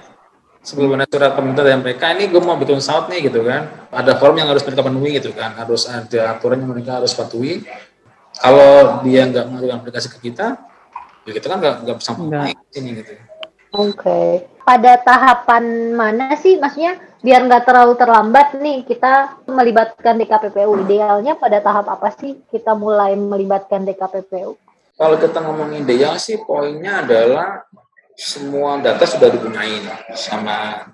[0.62, 4.14] sebelum ada surat permintaan dari mereka, ini gue mau bikin pesawat nih gitu kan, ada
[4.16, 7.66] form yang harus mereka penuhi gitu kan, harus ada aturan yang mereka harus patuhi.
[8.32, 10.56] Kalau dia nggak mengajukan aplikasi ke kita,
[11.26, 13.12] ya kita kan nggak nggak bisa main sini gitu.
[13.74, 14.46] Oke.
[14.62, 20.86] Pada tahapan mana sih, maksudnya biar nggak terlalu terlambat nih kita melibatkan DKPPU.
[20.86, 24.54] Idealnya pada tahap apa sih kita mulai melibatkan DKPPU?
[24.94, 27.66] Kalau kita ngomongin ideal sih poinnya adalah
[28.16, 30.88] semua data sudah dipunyai nih sama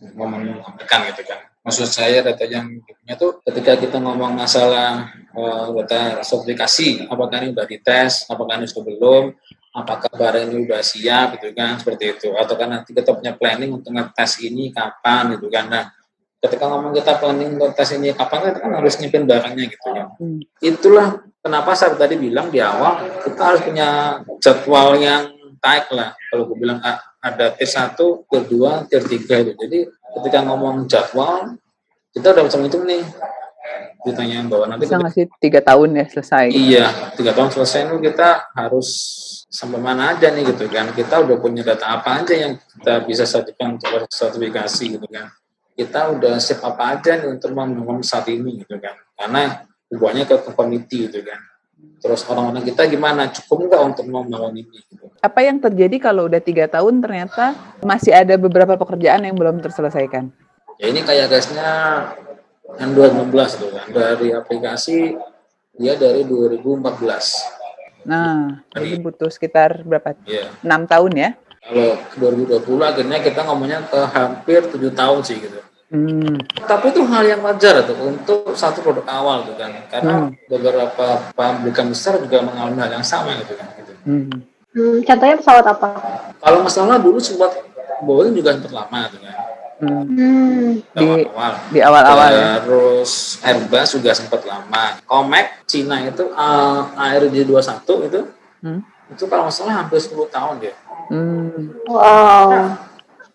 [0.00, 1.40] ngomong aplikan gitu kan.
[1.60, 7.52] Maksud saya data yang dipunya tuh ketika kita ngomong masalah eh, data sertifikasi, apakah ini
[7.52, 9.24] sudah dites, apakah ini sudah belum,
[9.76, 12.28] apakah barang ini sudah siap gitu kan, seperti itu.
[12.32, 15.68] Atau kan nanti kita punya planning untuk ngetes ini kapan gitu kan.
[15.68, 15.84] Nah,
[16.40, 20.04] ketika ngomong kita planning untuk tes ini kapan, kita kan harus nyipin barangnya gitu ya
[20.16, 20.40] Hmm.
[20.64, 25.28] itulah kenapa saya tadi bilang di awal kita harus punya jadwal yang
[25.60, 26.16] tight lah.
[26.32, 26.80] Kalau gue bilang
[27.20, 27.94] ada tier 1,
[28.26, 29.52] tier 2, tier 3 itu.
[29.54, 29.78] Jadi
[30.18, 31.54] ketika ngomong jadwal
[32.10, 33.04] kita udah bisa menghitung nih.
[34.00, 36.44] Ditanya bahwa nanti Bisa ketika- nggak sih tiga tahun ya selesai?
[36.56, 38.88] iya tiga tahun selesai itu kita harus
[39.52, 40.88] sampai mana aja nih gitu kan.
[40.96, 45.28] Kita udah punya data apa aja yang kita bisa sajikan untuk sertifikasi gitu kan.
[45.76, 48.96] Kita udah siap apa aja nih untuk membangun saat ini gitu kan.
[49.12, 51.40] Karena hubungannya ke community gitu kan
[52.00, 55.04] terus orang-orang kita gimana cukup nggak untuk membangun ini gitu.
[55.20, 60.32] Apa yang terjadi kalau udah tiga tahun ternyata masih ada beberapa pekerjaan yang belum terselesaikan?
[60.76, 61.68] ya ini kayak gasnya
[62.80, 63.28] yang 2016
[63.60, 65.12] gitu kan dari aplikasi
[65.76, 67.60] dia dari 2014
[68.00, 70.16] Nah, jadi butuh sekitar berapa?
[70.24, 71.30] ya Enam tahun ya?
[71.60, 76.38] kalau 2020 akhirnya kita ngomongnya ke hampir tujuh tahun sih gitu Hmm.
[76.64, 80.30] tapi itu hal yang wajar tuh untuk satu produk awal tuh kan karena Hmm.
[80.46, 83.92] beberapa pabrikan besar juga mengalami hal yang sama gitu kan gitu.
[84.06, 84.30] Hmm.
[84.70, 85.88] Hmm, contohnya pesawat apa?
[86.38, 87.58] kalau masalah dulu sempat
[88.00, 89.34] Boeing juga sempat lama tuh kan
[89.80, 90.04] Hmm.
[90.06, 92.60] Hmm, Di awal di awal-awal ya.
[92.60, 98.20] terus Airbus juga sempat lama Comac Cina itu uh, ARJ21 itu
[98.60, 98.84] Hmm.
[99.08, 100.76] itu kalau nggak salah hampir 10 tahun dia
[101.08, 101.74] Hmm.
[101.82, 102.76] wow.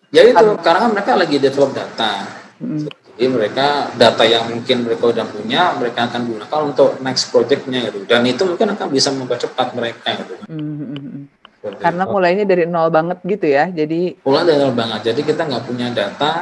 [0.08, 2.88] ya itu karena kan mereka lagi develop data Hmm.
[3.16, 8.04] Jadi mereka data yang mungkin mereka udah punya, mereka akan gunakan untuk next projectnya gitu.
[8.04, 10.34] Dan itu mungkin akan bisa mempercepat mereka gitu.
[10.48, 11.22] Hmm, hmm, hmm.
[11.56, 13.64] Seperti Karena mulainya dari nol banget gitu ya.
[13.72, 15.00] Jadi mulai dari nol banget.
[15.12, 16.32] Jadi kita nggak punya data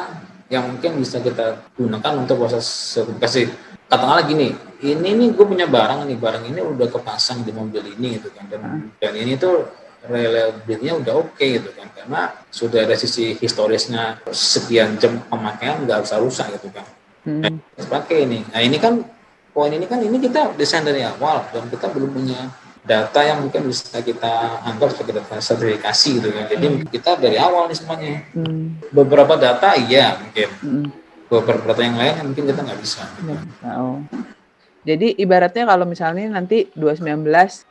[0.50, 3.72] yang mungkin bisa kita gunakan untuk proses sertifikasi.
[3.85, 4.48] Katakanlah gini,
[4.85, 8.48] ini nih gue punya barang nih barang ini udah kepasang di mobil ini gitu kan
[8.48, 9.64] dan, dan ini tuh
[10.05, 16.21] reliability-nya udah oke gitu kan karena sudah ada sisi historisnya sekian jam pemakaian nggak usah
[16.21, 16.85] rusak gitu kan
[17.25, 17.57] Hmm.
[17.88, 19.01] pakai ini nah ini kan
[19.49, 22.53] poin ini kan ini kita desain dari awal dan kita belum punya
[22.85, 27.64] data yang mungkin bisa kita anggap sebagai data sertifikasi gitu kan jadi kita dari awal
[27.64, 28.77] nih semuanya Hmm.
[28.93, 30.87] beberapa data iya mungkin Hmm.
[31.25, 33.33] beberapa data yang lain mungkin kita nggak bisa gitu.
[33.73, 33.97] Oh.
[34.85, 37.25] Jadi ibaratnya kalau misalnya nanti 219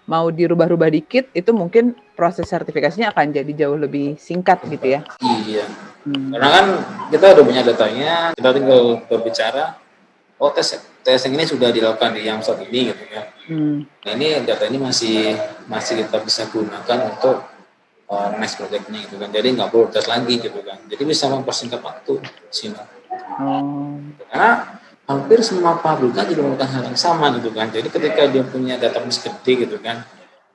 [0.10, 5.02] mau dirubah-rubah dikit, itu mungkin proses sertifikasinya akan jadi jauh lebih singkat gitu ya.
[5.22, 5.66] iya
[6.04, 6.36] Hmm.
[6.36, 6.66] Karena kan
[7.16, 9.80] kita udah punya datanya, kita tinggal berbicara,
[10.36, 13.24] oh tes tes yang ini sudah dilakukan di yang saat ini gitu ya.
[13.48, 13.88] Hmm.
[13.88, 15.40] Nah ini data ini masih
[15.72, 17.48] masih kita bisa gunakan untuk
[18.12, 19.32] uh, next projectnya gitu kan.
[19.32, 20.76] Jadi nggak perlu tes lagi gitu kan.
[20.92, 22.20] Jadi bisa mempersingkat waktu
[22.52, 22.76] sih.
[23.40, 23.96] Oh.
[24.28, 24.83] Karena
[25.14, 27.70] hampir semua pabrikan juga melakukan hal yang sama gitu kan.
[27.70, 30.02] Jadi ketika dia punya database gede gitu kan,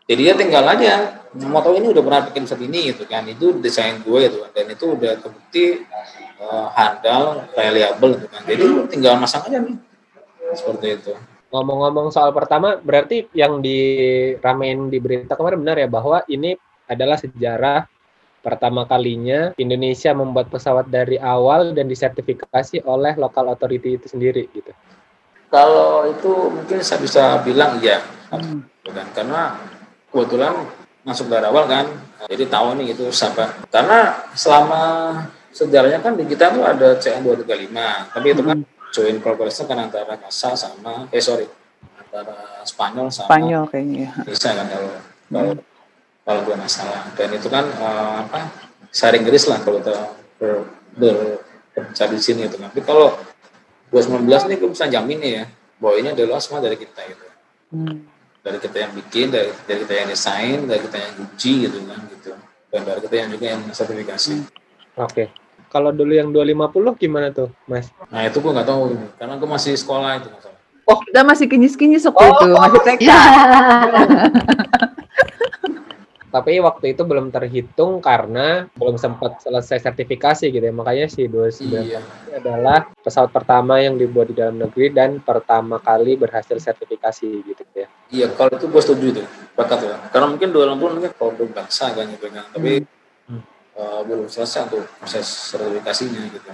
[0.09, 3.29] jadi dia tinggal aja mau tahu ini udah pernah bikin saat ini gitu kan.
[3.29, 4.51] Itu desain gue gitu kan.
[4.57, 5.85] Dan itu udah terbukti
[6.40, 8.42] uh, handal, reliable gitu kan.
[8.49, 9.77] Jadi tinggal masang aja nih.
[10.57, 11.12] Seperti itu.
[11.49, 16.57] Ngomong-ngomong soal pertama, berarti yang diramein di berita kemarin benar ya bahwa ini
[16.88, 17.85] adalah sejarah
[18.49, 24.73] pertama kalinya Indonesia membuat pesawat dari awal dan disertifikasi oleh local authority itu sendiri gitu.
[25.53, 28.01] Kalau itu mungkin saya bisa bilang iya.
[28.33, 28.65] Hmm.
[29.17, 29.57] karena
[30.13, 30.53] kebetulan
[31.05, 31.89] masuk dari awal kan
[32.29, 34.83] jadi tahu nih itu siapa karena selama
[35.49, 38.59] sejarahnya kan di kita tuh ada CN 235 tapi itu kan
[38.93, 41.49] joint cooperation kan antara Kasal sama eh sorry
[41.97, 44.11] antara Spanyol sama Spanyol kayaknya ya.
[44.21, 44.93] Indonesia kan kalau
[45.33, 45.53] kalau
[46.29, 48.53] kalau gue nggak salah dan itu kan eh, apa
[48.93, 51.17] sharing garis lah kalau kita ber, ber,
[51.73, 53.17] berbicara di sini itu tapi kalau
[53.88, 55.45] 2019 nih gue bisa jamin nih ya
[55.81, 57.25] bahwa ini adalah semua dari kita gitu
[57.69, 58.01] Hmm.
[58.41, 62.01] dari kita yang bikin, dari, dari kita yang desain, dari kita yang uji gitu kan
[62.09, 62.33] gitu.
[62.73, 64.35] Dan dari kita yang juga yang sertifikasi.
[64.97, 65.29] Oke.
[65.69, 67.93] Kalau dulu yang 250 gimana tuh, Mas?
[68.09, 70.57] Nah itu gue nggak tahu ini, karena gue masih sekolah itu masalah.
[70.88, 73.05] Oh, kita masih kinyis-kinyis waktu itu, masih TK.
[76.29, 80.75] Tapi waktu itu belum terhitung karena belum sempat selesai sertifikasi gitu ya.
[80.77, 82.01] Makanya si 29 Iya.
[82.37, 87.88] adalah pesawat pertama yang dibuat di dalam negeri dan pertama kali berhasil sertifikasi gitu ya.
[88.12, 89.23] Iya, kalau itu gue setuju itu,
[89.57, 89.97] bakat ya.
[90.12, 92.85] Karena mungkin dua puluh mungkin produk bangsa kan gitu kan, tapi
[93.29, 93.45] Hmm.
[93.77, 96.49] eh, belum selesai untuk proses sertifikasinya gitu.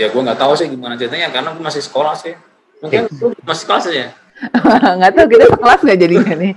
[0.00, 2.32] Ya gue nggak tahu sih gimana ceritanya, karena gue masih sekolah sih.
[2.80, 4.12] Mungkin lu masih kelas aja.
[4.98, 6.52] Nggak tahu kita sekelas nggak jadinya nih.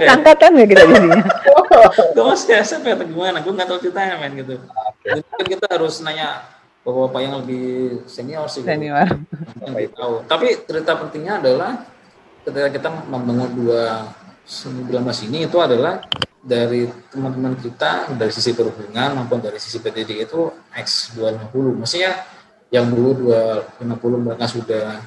[0.00, 0.12] Ya?
[0.16, 1.22] Angkatan nggak kita jadinya.
[2.16, 3.38] gue masih SMP atau gimana?
[3.44, 4.56] Gue nggak tahu ceritanya men gitu.
[5.04, 6.48] Jadi mungkin kita harus nanya
[6.80, 7.64] bapak-bapak yang lebih
[8.08, 8.64] senior sih.
[8.64, 8.72] gitu.
[8.72, 9.08] Senior.
[9.60, 10.24] yang dia tahu.
[10.24, 11.84] Tapi cerita pentingnya adalah
[12.44, 14.08] ketika kita membangun dua
[14.48, 14.88] 19
[15.30, 16.00] ini itu adalah
[16.40, 21.84] dari teman-teman kita dari sisi perhubungan maupun dari sisi PTD itu X 250.
[21.84, 22.24] Maksudnya
[22.72, 25.04] yang dulu 250 mereka sudah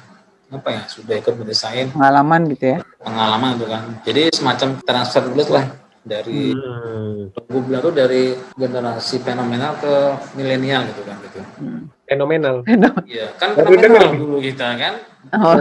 [0.54, 2.78] apa ya sudah ikut mendesain Pengalaman gitu ya.
[2.98, 3.82] pengalaman itu kan.
[4.02, 5.66] Jadi semacam transfer dulu lah
[6.00, 7.32] dari Hmm.
[7.32, 8.22] gue bilang tuh dari
[8.54, 9.92] generasi fenomenal ke
[10.34, 11.38] milenial gitu kan gitu.
[12.04, 12.60] Fenomenal.
[13.04, 14.08] Iya kan Baru fenomenal denger.
[14.16, 14.94] dulu kita kan.
[15.34, 15.56] Oh,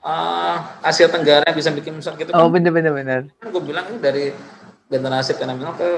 [0.00, 2.50] Ah, Asia Tenggara yang bisa bikin pesawat gitu oh kan.
[2.50, 3.20] bener bener bener.
[3.38, 4.24] gue bilang ini dari
[4.86, 5.88] generasi fenomenal ke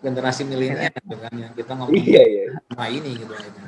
[0.00, 2.44] generasi milenial gitu kan yang kita ngomong Iya, iya.
[2.66, 3.58] sama ini gitu gitu.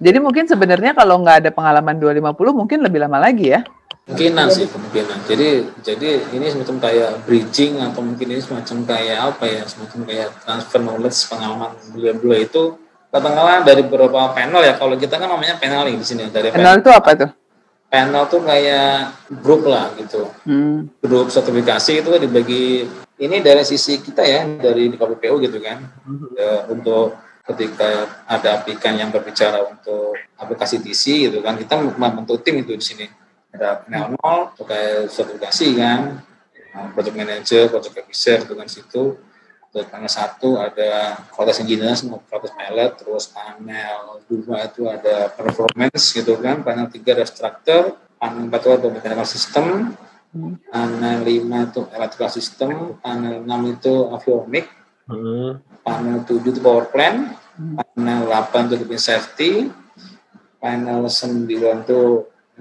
[0.00, 3.60] Jadi mungkin sebenarnya kalau nggak ada pengalaman 250 mungkin lebih lama lagi ya.
[4.08, 5.18] Kemungkinan sih kemungkinan.
[5.22, 5.48] Jadi
[5.84, 10.80] jadi ini semacam kayak bridging atau mungkin ini semacam kayak apa ya semacam kayak transfer
[10.80, 12.62] knowledge pengalaman beliau-beliau itu
[13.10, 16.80] katakanlah dari beberapa panel ya kalau kita kan namanya panel di sini dari Kenal panel,
[16.80, 17.30] itu apa tuh?
[17.86, 18.90] panel tuh kayak
[19.36, 20.86] grup lah gitu Hmm.
[20.96, 22.86] grup sertifikasi itu dibagi
[23.18, 25.82] ini dari sisi kita ya dari di KPPU gitu kan
[26.32, 27.18] Ya, untuk
[27.54, 32.84] ketika ada aplikan yang berbicara untuk aplikasi TC gitu kan kita membentuk tim itu di
[32.84, 33.06] sini.
[33.50, 36.00] Ada panel nol terkait sertifikasi kan
[36.70, 39.18] Nah, project manager, project officer itu kan situ.
[39.70, 41.94] Terus panel satu ada proses engineer
[42.26, 48.50] proses pilot terus panel dua itu ada performance gitu kan panel tiga ada structure panel
[48.50, 49.94] empat itu ada mechanical system
[50.70, 52.70] panel 5 itu electrical system,
[53.02, 54.66] panel 6 itu avionic,
[55.10, 55.58] Hmm.
[55.90, 57.34] Panel 7 itu power plant,
[57.98, 59.52] panel 8 itu keeping safety,
[60.62, 62.00] panel 9 itu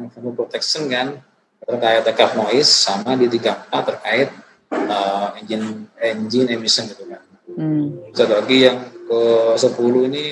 [0.09, 1.21] thermal protection kan,
[1.61, 4.29] terkait take noise, sama di 34 terkait
[4.73, 7.21] uh, engine engine emission gitu kan.
[7.53, 8.09] Hmm.
[8.15, 9.21] Satu lagi yang ke
[9.57, 10.23] 10 ini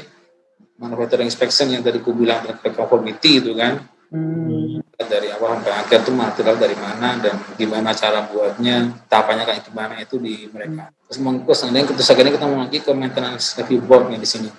[0.78, 4.80] manufacturing inspection yang tadi aku bilang terkait conformity itu kan, Hmm.
[4.96, 10.00] dari awal sampai akhir tuh material dari mana dan gimana cara buatnya tahapannya kayak gimana
[10.00, 14.16] itu di mereka terus kemudian terus akhirnya kita mau lagi ke maintenance review board nih
[14.16, 14.50] di sini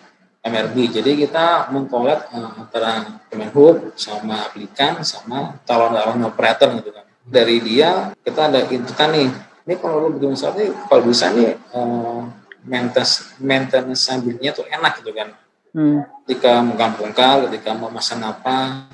[0.45, 7.57] MRB jadi kita mengkolek uh, antara Kemenhub sama aplikan sama calon-calon operator gitu kan dari
[7.65, 9.29] dia kita ada inputan nih
[9.65, 12.29] ini kalau lu bikin nih kalau bisa nih uh,
[12.69, 15.33] maintenance maintenance sambilnya tuh enak gitu kan
[15.69, 16.01] Hmm.
[16.25, 18.89] ketika menggabungkan, ketika memasang apa,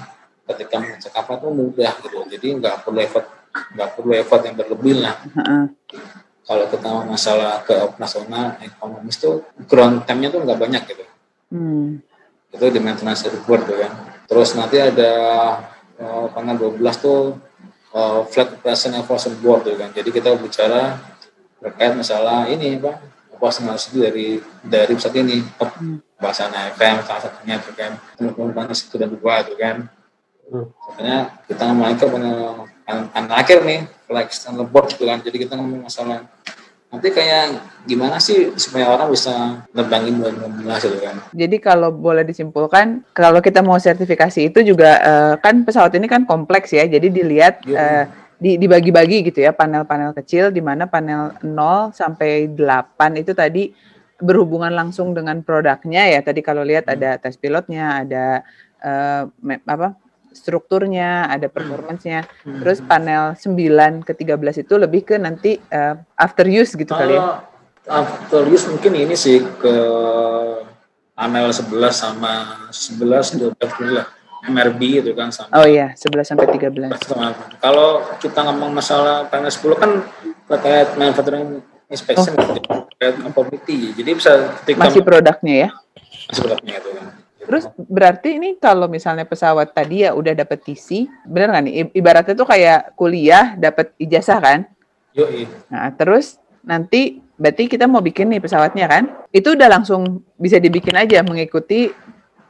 [0.45, 2.19] ketika mengecek apa tuh mudah gitu.
[2.29, 3.27] Jadi nggak perlu effort,
[3.75, 5.17] nggak perlu effort yang berlebih lah.
[5.25, 5.65] Heeh.
[6.45, 11.05] Kalau kita masalah ke operasional, ekonomis tuh ground time-nya tuh nggak banyak gitu.
[11.49, 12.05] Hmm.
[12.53, 13.93] Itu di maintenance report tuh kan.
[14.29, 15.13] Terus nanti ada
[15.97, 17.41] eh, tanggal 12 tuh
[17.97, 19.89] eh, flat operation evaluation board tuh kan.
[19.97, 21.01] Jadi kita bicara
[21.65, 23.01] terkait masalah ini pak
[23.33, 24.29] operasional itu dari
[24.61, 25.41] dari pesawat ini
[26.21, 30.04] bahasan FM salah satunya tuh kan teman-teman itu dan dua tuh kan Hmm.
[30.51, 31.17] Makanya
[31.49, 32.07] kita ngomong ke
[33.15, 36.29] anak akhir nih flag external board gitu kan jadi kita ngomong masalah
[36.93, 43.03] nanti kayak gimana sih supaya orang bisa nebangin 2016 gitu kan Jadi kalau boleh disimpulkan,
[43.11, 46.87] kalau kita mau sertifikasi itu juga eh, kan pesawat ini kan kompleks ya.
[46.87, 47.77] Jadi dilihat Iya.
[47.77, 48.05] eh,
[48.39, 53.75] di, dibagi-bagi gitu ya panel-panel kecil di mana panel 0 sampai 8 itu tadi
[54.23, 56.23] berhubungan langsung dengan produknya ya.
[56.23, 58.47] Tadi kalau lihat ada tes pilotnya, ada
[59.43, 59.97] me- apa
[60.35, 62.27] strukturnya, ada performance-nya.
[62.43, 67.41] Terus panel 9 ke 13 itu lebih ke nanti eh, after use gitu kali ya.
[67.85, 69.75] Ah, after use mungkin ini sih ke
[71.15, 72.33] panel 11 sama
[72.69, 74.07] 11 12 gitu lah
[74.45, 76.91] MRB itu kan sama Oh iya, 11 sampai 13.
[77.01, 79.91] sama- kalau kita ngomong masalah panel 10 kan
[80.45, 85.69] terkait manufacturing inspection gitu, terkait conformity jadi bisa ketika Masih produknya ya.
[86.27, 87.07] masih produknya itu kan
[87.45, 91.75] Terus berarti ini kalau misalnya pesawat tadi ya udah dapet TC, bener nggak nih?
[91.93, 94.59] Ibaratnya tuh kayak kuliah dapat ijazah kan?
[95.15, 95.47] Yoi.
[95.69, 99.05] Nah terus nanti berarti kita mau bikin nih pesawatnya kan?
[99.31, 101.93] Itu udah langsung bisa dibikin aja mengikuti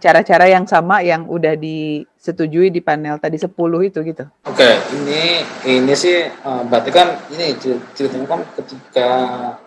[0.05, 3.49] cara-cara yang sama yang udah disetujui di panel tadi 10
[3.89, 4.25] itu gitu.
[4.45, 4.69] Oke,
[5.01, 9.09] ini ini sih eh, berarti kan ini cer- ceritanya kan ketika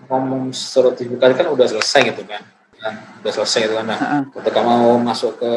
[0.06, 2.46] ngomong sertifikat kan udah selesai gitu kan.
[2.88, 3.86] Kan, udah selesai gitu kan.
[3.92, 4.00] Nah,
[4.32, 5.52] ketika mau masuk ke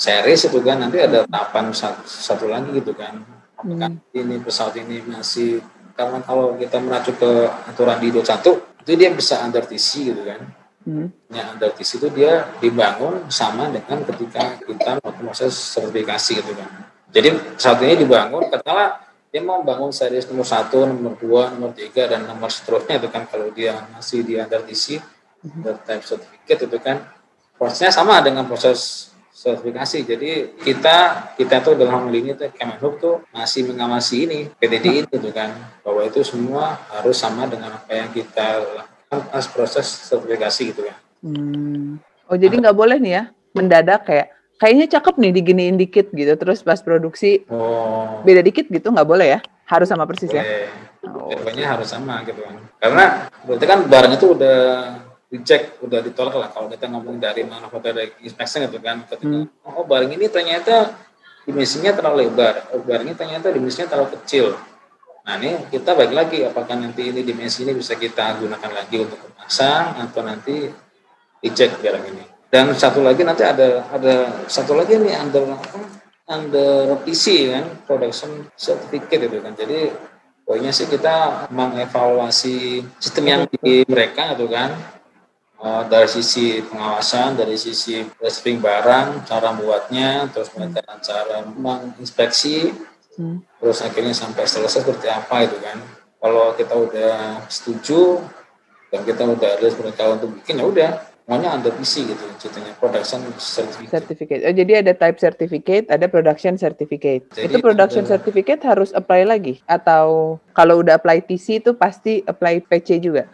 [0.00, 3.20] series itu kan nanti ada tahapan satu, satu lagi gitu kan.
[3.60, 5.60] Apakah ini pesawat ini masih
[5.92, 7.30] karena kalau kita merujuk ke
[7.68, 10.40] aturan di 21 itu dia bisa under TC gitu kan.
[10.80, 11.12] Hmm.
[11.28, 16.88] yang under TC itu dia dibangun sama dengan ketika kita melakukan proses sertifikasi gitu kan.
[17.12, 22.08] Jadi saat ini dibangun katakanlah dia mau bangun series nomor satu, nomor dua, nomor tiga
[22.08, 25.04] dan nomor seterusnya itu kan kalau dia masih di under TC
[25.44, 27.06] under type certificate itu kan
[27.56, 29.98] prosesnya sama dengan proses sertifikasi.
[30.04, 30.96] Jadi kita
[31.40, 35.56] kita tuh dalam hal ini tuh Kemenhub tuh masih mengawasi ini PTDI itu tuh kan
[35.80, 40.96] bahwa itu semua harus sama dengan apa yang kita lakukan pas proses sertifikasi gitu kan.
[41.24, 41.96] Hmm.
[42.28, 43.24] Oh jadi nggak boleh nih ya
[43.56, 44.28] mendadak kayak
[44.60, 49.26] kayaknya cakep nih diginiin dikit gitu terus pas produksi Oh, beda dikit gitu nggak boleh
[49.36, 49.40] ya?
[49.64, 50.44] Harus sama persis ya?
[50.44, 50.68] boleh.
[51.16, 51.32] Oh.
[51.32, 52.60] Pokoknya harus sama gitu kan.
[52.76, 53.04] Karena
[53.48, 54.58] berarti kan barang itu udah
[55.30, 59.06] dicek, udah ditolak lah kalau kita ngomong dari manufacturer inspection gitu kan.
[59.06, 60.98] Ketika, oh barang ini ternyata
[61.46, 64.58] dimensinya terlalu lebar, oh barang ini ternyata dimensinya terlalu kecil.
[65.22, 69.22] Nah ini kita balik lagi, apakah nanti ini dimensi ini bisa kita gunakan lagi untuk
[69.30, 70.66] memasang atau nanti
[71.38, 72.24] dicek barang ini.
[72.50, 75.78] Dan satu lagi nanti ada ada satu lagi nih under apa?
[76.30, 79.54] Under PC kan, production certificate itu kan.
[79.54, 79.94] Jadi
[80.42, 84.74] poinnya sih kita mengevaluasi sistem yang di mereka itu kan
[85.60, 92.72] Eh, dari sisi pengawasan, dari sisi receiving barang, cara membuatnya, terus mereka cara menginspeksi,
[93.20, 93.44] Hmm.
[93.60, 95.76] terus akhirnya sampai selesai seperti apa itu kan.
[96.16, 98.24] Kalau kita udah setuju
[98.88, 103.20] dan kita udah rilis mereka untuk bikin ya udah semuanya under PC gitu ceritanya production
[103.36, 103.92] certificate.
[103.92, 104.40] Certificate.
[104.48, 107.28] Oh, jadi ada type certificate, ada production certificate.
[107.36, 112.24] Jadi itu production ada- certificate harus apply lagi atau kalau udah apply TC itu pasti
[112.24, 113.28] apply PC juga.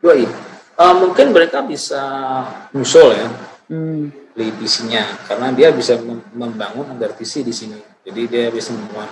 [0.00, 0.55] Yoi.
[0.76, 2.02] Eh, mungkin mereka bisa
[2.70, 3.28] nyusul ya
[3.66, 4.12] Hmm.
[4.30, 7.80] beli PC-nya karena dia bisa mem- membangun under PC di sini.
[8.04, 9.10] Jadi dia bisa membangun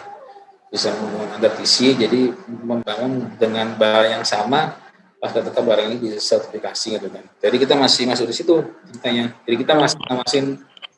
[0.68, 4.76] bisa membangun under PC jadi membangun dengan barang yang sama
[5.16, 7.24] pas ketika barang ini disertifikasi gitu kan.
[7.40, 8.54] Jadi kita masih masuk di situ
[8.86, 9.32] ceritanya.
[9.42, 10.46] Jadi kita masih ngawasin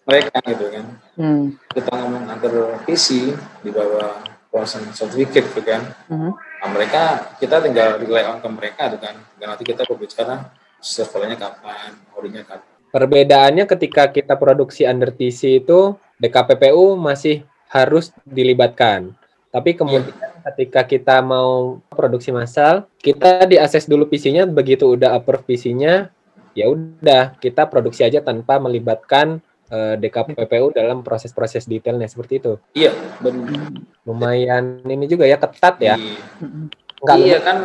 [0.03, 0.85] mereka gitu kan.
[1.15, 1.45] Hmm.
[1.71, 2.53] Kita ngomong under
[2.83, 3.31] PC
[3.63, 5.81] di bawah person certificate gitu kan.
[6.09, 6.31] Mhm.
[6.67, 9.15] Nah, mereka kita tinggal rely on ke mereka kan.
[9.39, 10.51] Dan nanti kita berbicara
[10.83, 12.67] servernya kapan, orinya kapan.
[12.91, 19.15] Perbedaannya ketika kita produksi under TC itu DKPPU masih harus dilibatkan.
[19.55, 20.11] Tapi kemudian
[20.51, 26.11] ketika kita mau produksi massal, kita diakses dulu PC-nya, begitu udah approve PC-nya,
[26.59, 29.39] ya udah kita produksi aja tanpa melibatkan
[29.71, 32.53] eh, DKPPU dalam proses-proses detailnya seperti itu.
[32.75, 33.73] Iya, benar.
[34.07, 35.95] Lumayan ini juga ya ketat ya.
[35.99, 36.21] Iya.
[36.97, 37.59] Nggak iya kan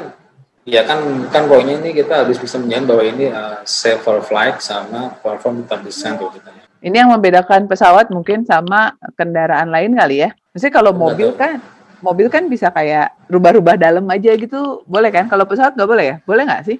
[0.62, 4.62] Iya kan kan poinnya ini kita harus bisa menjamin bahwa ini uh, safe for flight
[4.62, 6.50] sama platform tetap tuh kita.
[6.86, 10.30] Ini yang membedakan pesawat mungkin sama kendaraan lain kali ya.
[10.54, 11.42] Maksudnya kalau mobil tahu.
[11.42, 11.58] kan,
[12.06, 15.26] mobil kan bisa kayak rubah-rubah dalam aja gitu, boleh kan?
[15.26, 16.16] Kalau pesawat nggak boleh ya?
[16.30, 16.78] Boleh nggak sih?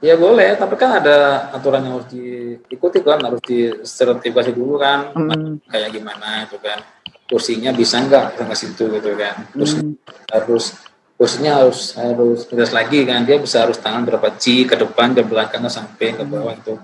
[0.00, 5.60] Ya boleh, tapi kan ada aturan yang harus diikuti kan, harus disertifikasi dulu kan, Hmm.
[5.68, 6.80] kayak gimana itu kan.
[7.28, 9.44] Kursinya bisa nggak ke situ gitu kan.
[9.52, 10.00] Terus Hmm.
[10.32, 10.64] harus
[11.20, 15.20] kursinya harus harus jelas lagi kan, dia bisa harus tangan berapa G ke depan, ke
[15.20, 16.80] belakang, ke samping, ke bawah itu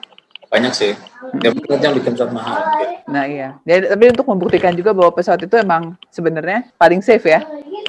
[0.52, 0.92] banyak sih.
[1.40, 2.60] Ya mungkin itu yang bikin pesawat mahal.
[2.78, 2.84] Gitu.
[3.08, 3.48] Nah iya.
[3.64, 7.40] Jadi, tapi untuk membuktikan juga bahwa pesawat itu emang sebenarnya paling safe ya.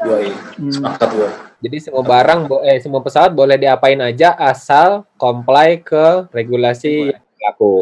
[0.07, 0.71] Yoi, Hmm.
[0.71, 1.30] sepakat gue.
[1.58, 7.24] Jadi semua barang, bo- eh semua pesawat boleh diapain aja asal comply ke regulasi yang
[7.34, 7.74] berlaku.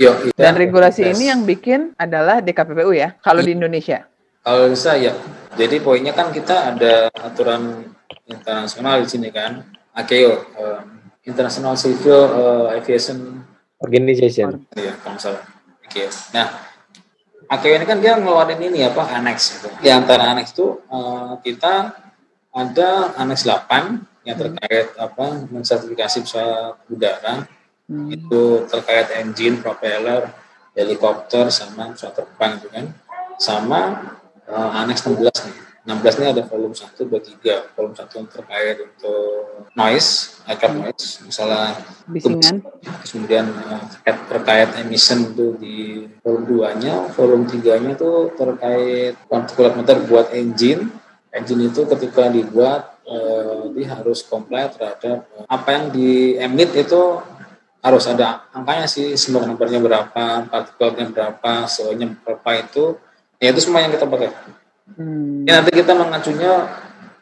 [0.00, 1.12] Yoi, Dan ya, regulasi yes.
[1.18, 3.18] ini yang bikin adalah DKPPU ya.
[3.20, 4.06] Kalau di Indonesia.
[4.40, 5.12] Kalau bisa ya.
[5.58, 7.90] Jadi poinnya kan kita ada aturan
[8.24, 10.84] internasional di sini kan, AKO, um,
[11.26, 13.44] International Civil uh, Aviation,
[13.82, 14.64] Organization.
[14.78, 15.42] ya kalau nggak salah.
[15.84, 16.08] AKO.
[16.32, 16.48] Nah,
[17.50, 19.68] AKO ini kan dia ngeluarin ini apa annex itu.
[19.82, 21.92] Di antara annex itu uh, kita
[22.50, 27.48] ada annex 8 yang terkait apa mensertifikasi pesawat udara
[27.90, 28.06] Hmm.
[28.06, 30.30] itu terkait engine, propeller,
[30.78, 32.86] helikopter sama pesawat terbang itu kan.
[33.34, 33.80] Sama
[34.46, 35.18] uh, annex 16
[35.50, 35.58] nih.
[35.90, 37.10] 16 ini ada volume 1, 2,
[37.42, 37.74] 3.
[37.74, 42.62] Volume 1 yang terkait untuk noise, aircraft noise, misalnya Bisingan.
[43.02, 49.98] Kemudian uh, terkait, terkait emission itu di volume 2-nya, volume 3-nya itu terkait particulate matter
[50.06, 50.94] buat engine.
[51.30, 57.22] Engine itu ketika dibuat uh, dia harus comply terhadap uh, apa yang di emit itu
[57.80, 63.00] harus ada angkanya sih, smoke numbernya berapa, particulate-nya berapa, CO-nya berapa itu,
[63.40, 64.28] ya itu semua yang kita pakai.
[65.00, 65.48] Hmm.
[65.48, 66.68] Ya, nanti kita mengacunya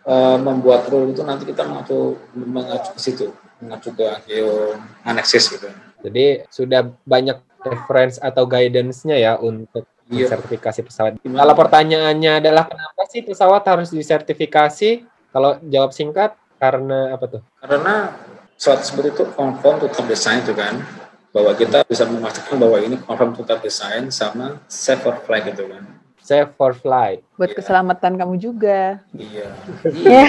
[0.02, 3.26] uh, membuat rule itu nanti kita mengacu mengacu ke situ,
[3.62, 4.74] mengacu ke AKO
[5.06, 5.70] annexes gitu.
[6.02, 10.26] Jadi sudah banyak reference atau guidance-nya ya untuk Iya.
[10.32, 11.12] sertifikasi pesawat.
[11.20, 11.44] Gimana?
[11.44, 15.04] Kalau pertanyaannya adalah kenapa sih pesawat harus disertifikasi?
[15.28, 17.42] Kalau jawab singkat karena apa tuh?
[17.60, 18.16] Karena
[18.56, 20.80] pesawat seperti itu confirm to top design itu kan,
[21.28, 25.68] bahwa kita bisa memastikan bahwa ini confirm to top design sama safe for flight gitu
[25.68, 25.84] kan.
[26.24, 27.20] Safe for flight.
[27.36, 27.56] Buat Iya.
[27.60, 29.04] keselamatan kamu juga.
[29.12, 29.48] Iya.
[30.08, 30.26] Ya,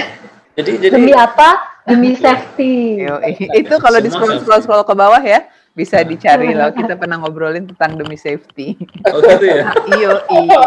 [0.60, 1.56] Jadi jadi demi apa?
[1.88, 3.00] Demi safety.
[3.08, 6.06] Yo, itu kalau di scroll scroll ke bawah ya bisa Nah.
[6.06, 6.70] dicari loh.
[6.70, 8.74] Kita pernah ngobrolin tentang demi safety.
[9.06, 9.70] oh gitu ya.
[9.96, 10.62] Iyo, iyo.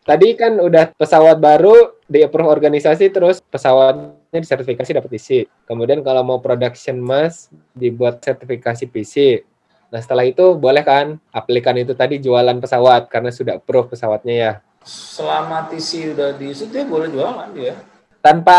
[0.00, 5.44] Tadi kan udah pesawat baru di approve organisasi terus pesawatnya disertifikasi dapat isi.
[5.64, 9.44] Kemudian kalau mau production mass dibuat sertifikasi PC.
[9.88, 14.52] Nah setelah itu boleh kan aplikan itu tadi jualan pesawat karena sudah approve pesawatnya ya.
[14.82, 17.76] Selama TC udah diisi dia boleh jualan dia.
[18.18, 18.56] Tanpa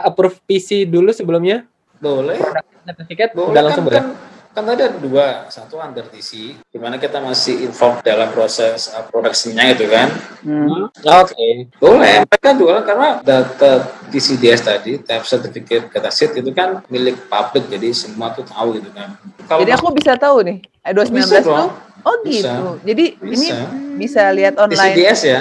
[0.00, 1.64] approve PC dulu sebelumnya
[1.96, 2.36] Boleh.
[2.84, 3.98] sertifikat Boleh udah kan, langsung boleh.
[3.98, 4.06] kan,
[4.54, 9.02] kan tadi ada dua, satu under TC, di mana kita masih involved dalam proses uh,
[9.10, 10.06] produksinya gitu kan.
[10.46, 10.86] Hmm.
[10.94, 11.74] Oke.
[11.82, 17.66] Boleh, mereka jualan karena data TCDS tadi, Type Certificate Data Sheet itu kan milik publik,
[17.66, 19.18] jadi semua tuh tahu gitu kan.
[19.50, 21.68] Kalau Jadi aku bisa tahu nih, eh, 2019 Bisa tuh.
[22.06, 22.54] Oh Bisa.
[22.54, 22.68] gitu.
[22.86, 23.58] Jadi ini Bisa.
[23.98, 24.94] bisa lihat online.
[24.94, 25.40] TCDS ya,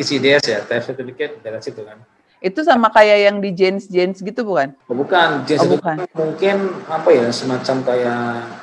[0.00, 2.00] TCDS ya, Type Certificate Data Sheet itu kan.
[2.40, 4.72] Itu sama kayak yang di Jens Jens gitu bukan?
[4.88, 5.96] Oh, bukan, jenis Oh, itu bukan.
[6.16, 6.56] mungkin
[6.88, 8.20] apa ya, semacam kayak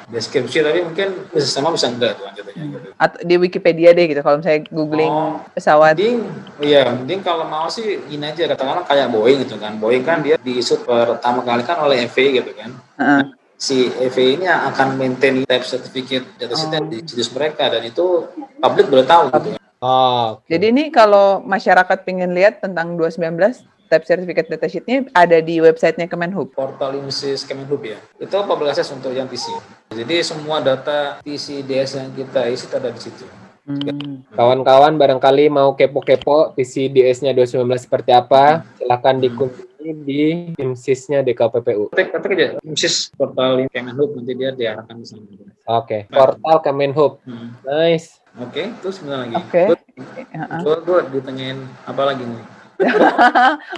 [0.10, 2.90] deskripsi, tapi mungkin bisa sama bisa enggak tuh jatuhnya gitu.
[2.98, 4.26] Atau di Wikipedia deh gitu.
[4.26, 5.38] Kalau misalnya googling Oh.
[5.54, 5.94] pesawat.
[5.94, 6.26] Mending,
[6.58, 9.78] iya, mending kalau mau sih ini aja katakanlah kayak Boeing gitu kan.
[9.78, 12.74] Boeing kan dia diisut pertama kali kan oleh FAA gitu kan.
[12.98, 13.22] Heeh.
[13.58, 16.82] Si FAA ini akan maintain type certificate data Oh.
[16.90, 18.26] di situs mereka dan itu
[18.58, 19.57] publik boleh tahu gitu kan.
[19.78, 20.50] Oh, oke.
[20.50, 26.52] Jadi ini kalau masyarakat pengen lihat tentang 219 type certificate datasheet-nya ada di websitenya Kemenhub.
[26.54, 27.98] Portal Insis Kemenhub ya.
[28.20, 29.54] Itu public access untuk yang TC.
[29.96, 33.26] Jadi semua data TC DS yang kita isi ada di situ.
[33.68, 34.24] Hmm.
[34.32, 40.22] Kawan-kawan barangkali mau kepo-kepo PCDS-nya 2019 seperti apa, silakan dikunjungi di
[40.56, 41.92] IMSIS-nya DKPPU.
[41.92, 45.28] Ketik, ketik aja Insis portal Kemenhub nanti dia diarahkan ke sana.
[45.68, 47.20] Oke, portal Kemenhub.
[47.28, 47.60] Hmm.
[47.68, 48.24] Nice.
[48.38, 49.36] Oke, terus sebentar lagi.
[49.36, 49.64] Oke.
[49.68, 49.86] Gue-
[50.30, 50.60] Heeh.
[50.62, 52.44] Gue gue ditanyain apa lagi nih?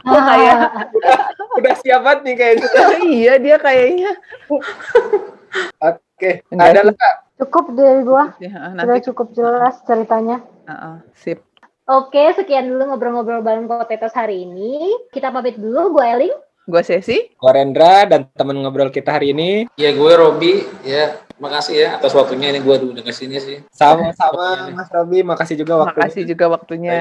[0.04, 0.58] Kok kayak
[1.60, 2.68] Udah siap banget nih kayaknya.
[3.16, 4.12] iya dia kayaknya.
[5.80, 6.96] Oke, Enggak ada lah.
[7.40, 8.36] Cukup dari gua.
[8.38, 10.44] Ya, heeh, Sudah nanti cukup jelas ceritanya.
[10.66, 11.40] heeh, sip.
[11.88, 14.94] Oke, sekian dulu ngobrol-ngobrol bareng Potatoes hari ini.
[15.10, 16.36] Kita pamit dulu, gue Eling.
[16.70, 17.34] Gue Sesi.
[17.34, 19.66] Gue Rendra dan teman ngobrol kita hari ini.
[19.74, 20.54] Ya gue Robi,
[20.84, 23.58] ya makasih ya atas waktunya ini gue udah ke sini sih.
[23.72, 26.04] Sama-sama Mas Robi, makasih juga waktunya.
[26.04, 27.00] Makasih juga waktunya.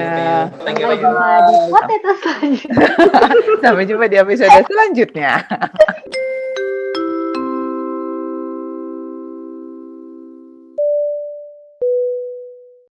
[0.63, 1.97] Thank you, Sampai
[2.39, 2.73] thank you.
[3.63, 5.43] Sampai jumpa di episode selanjutnya.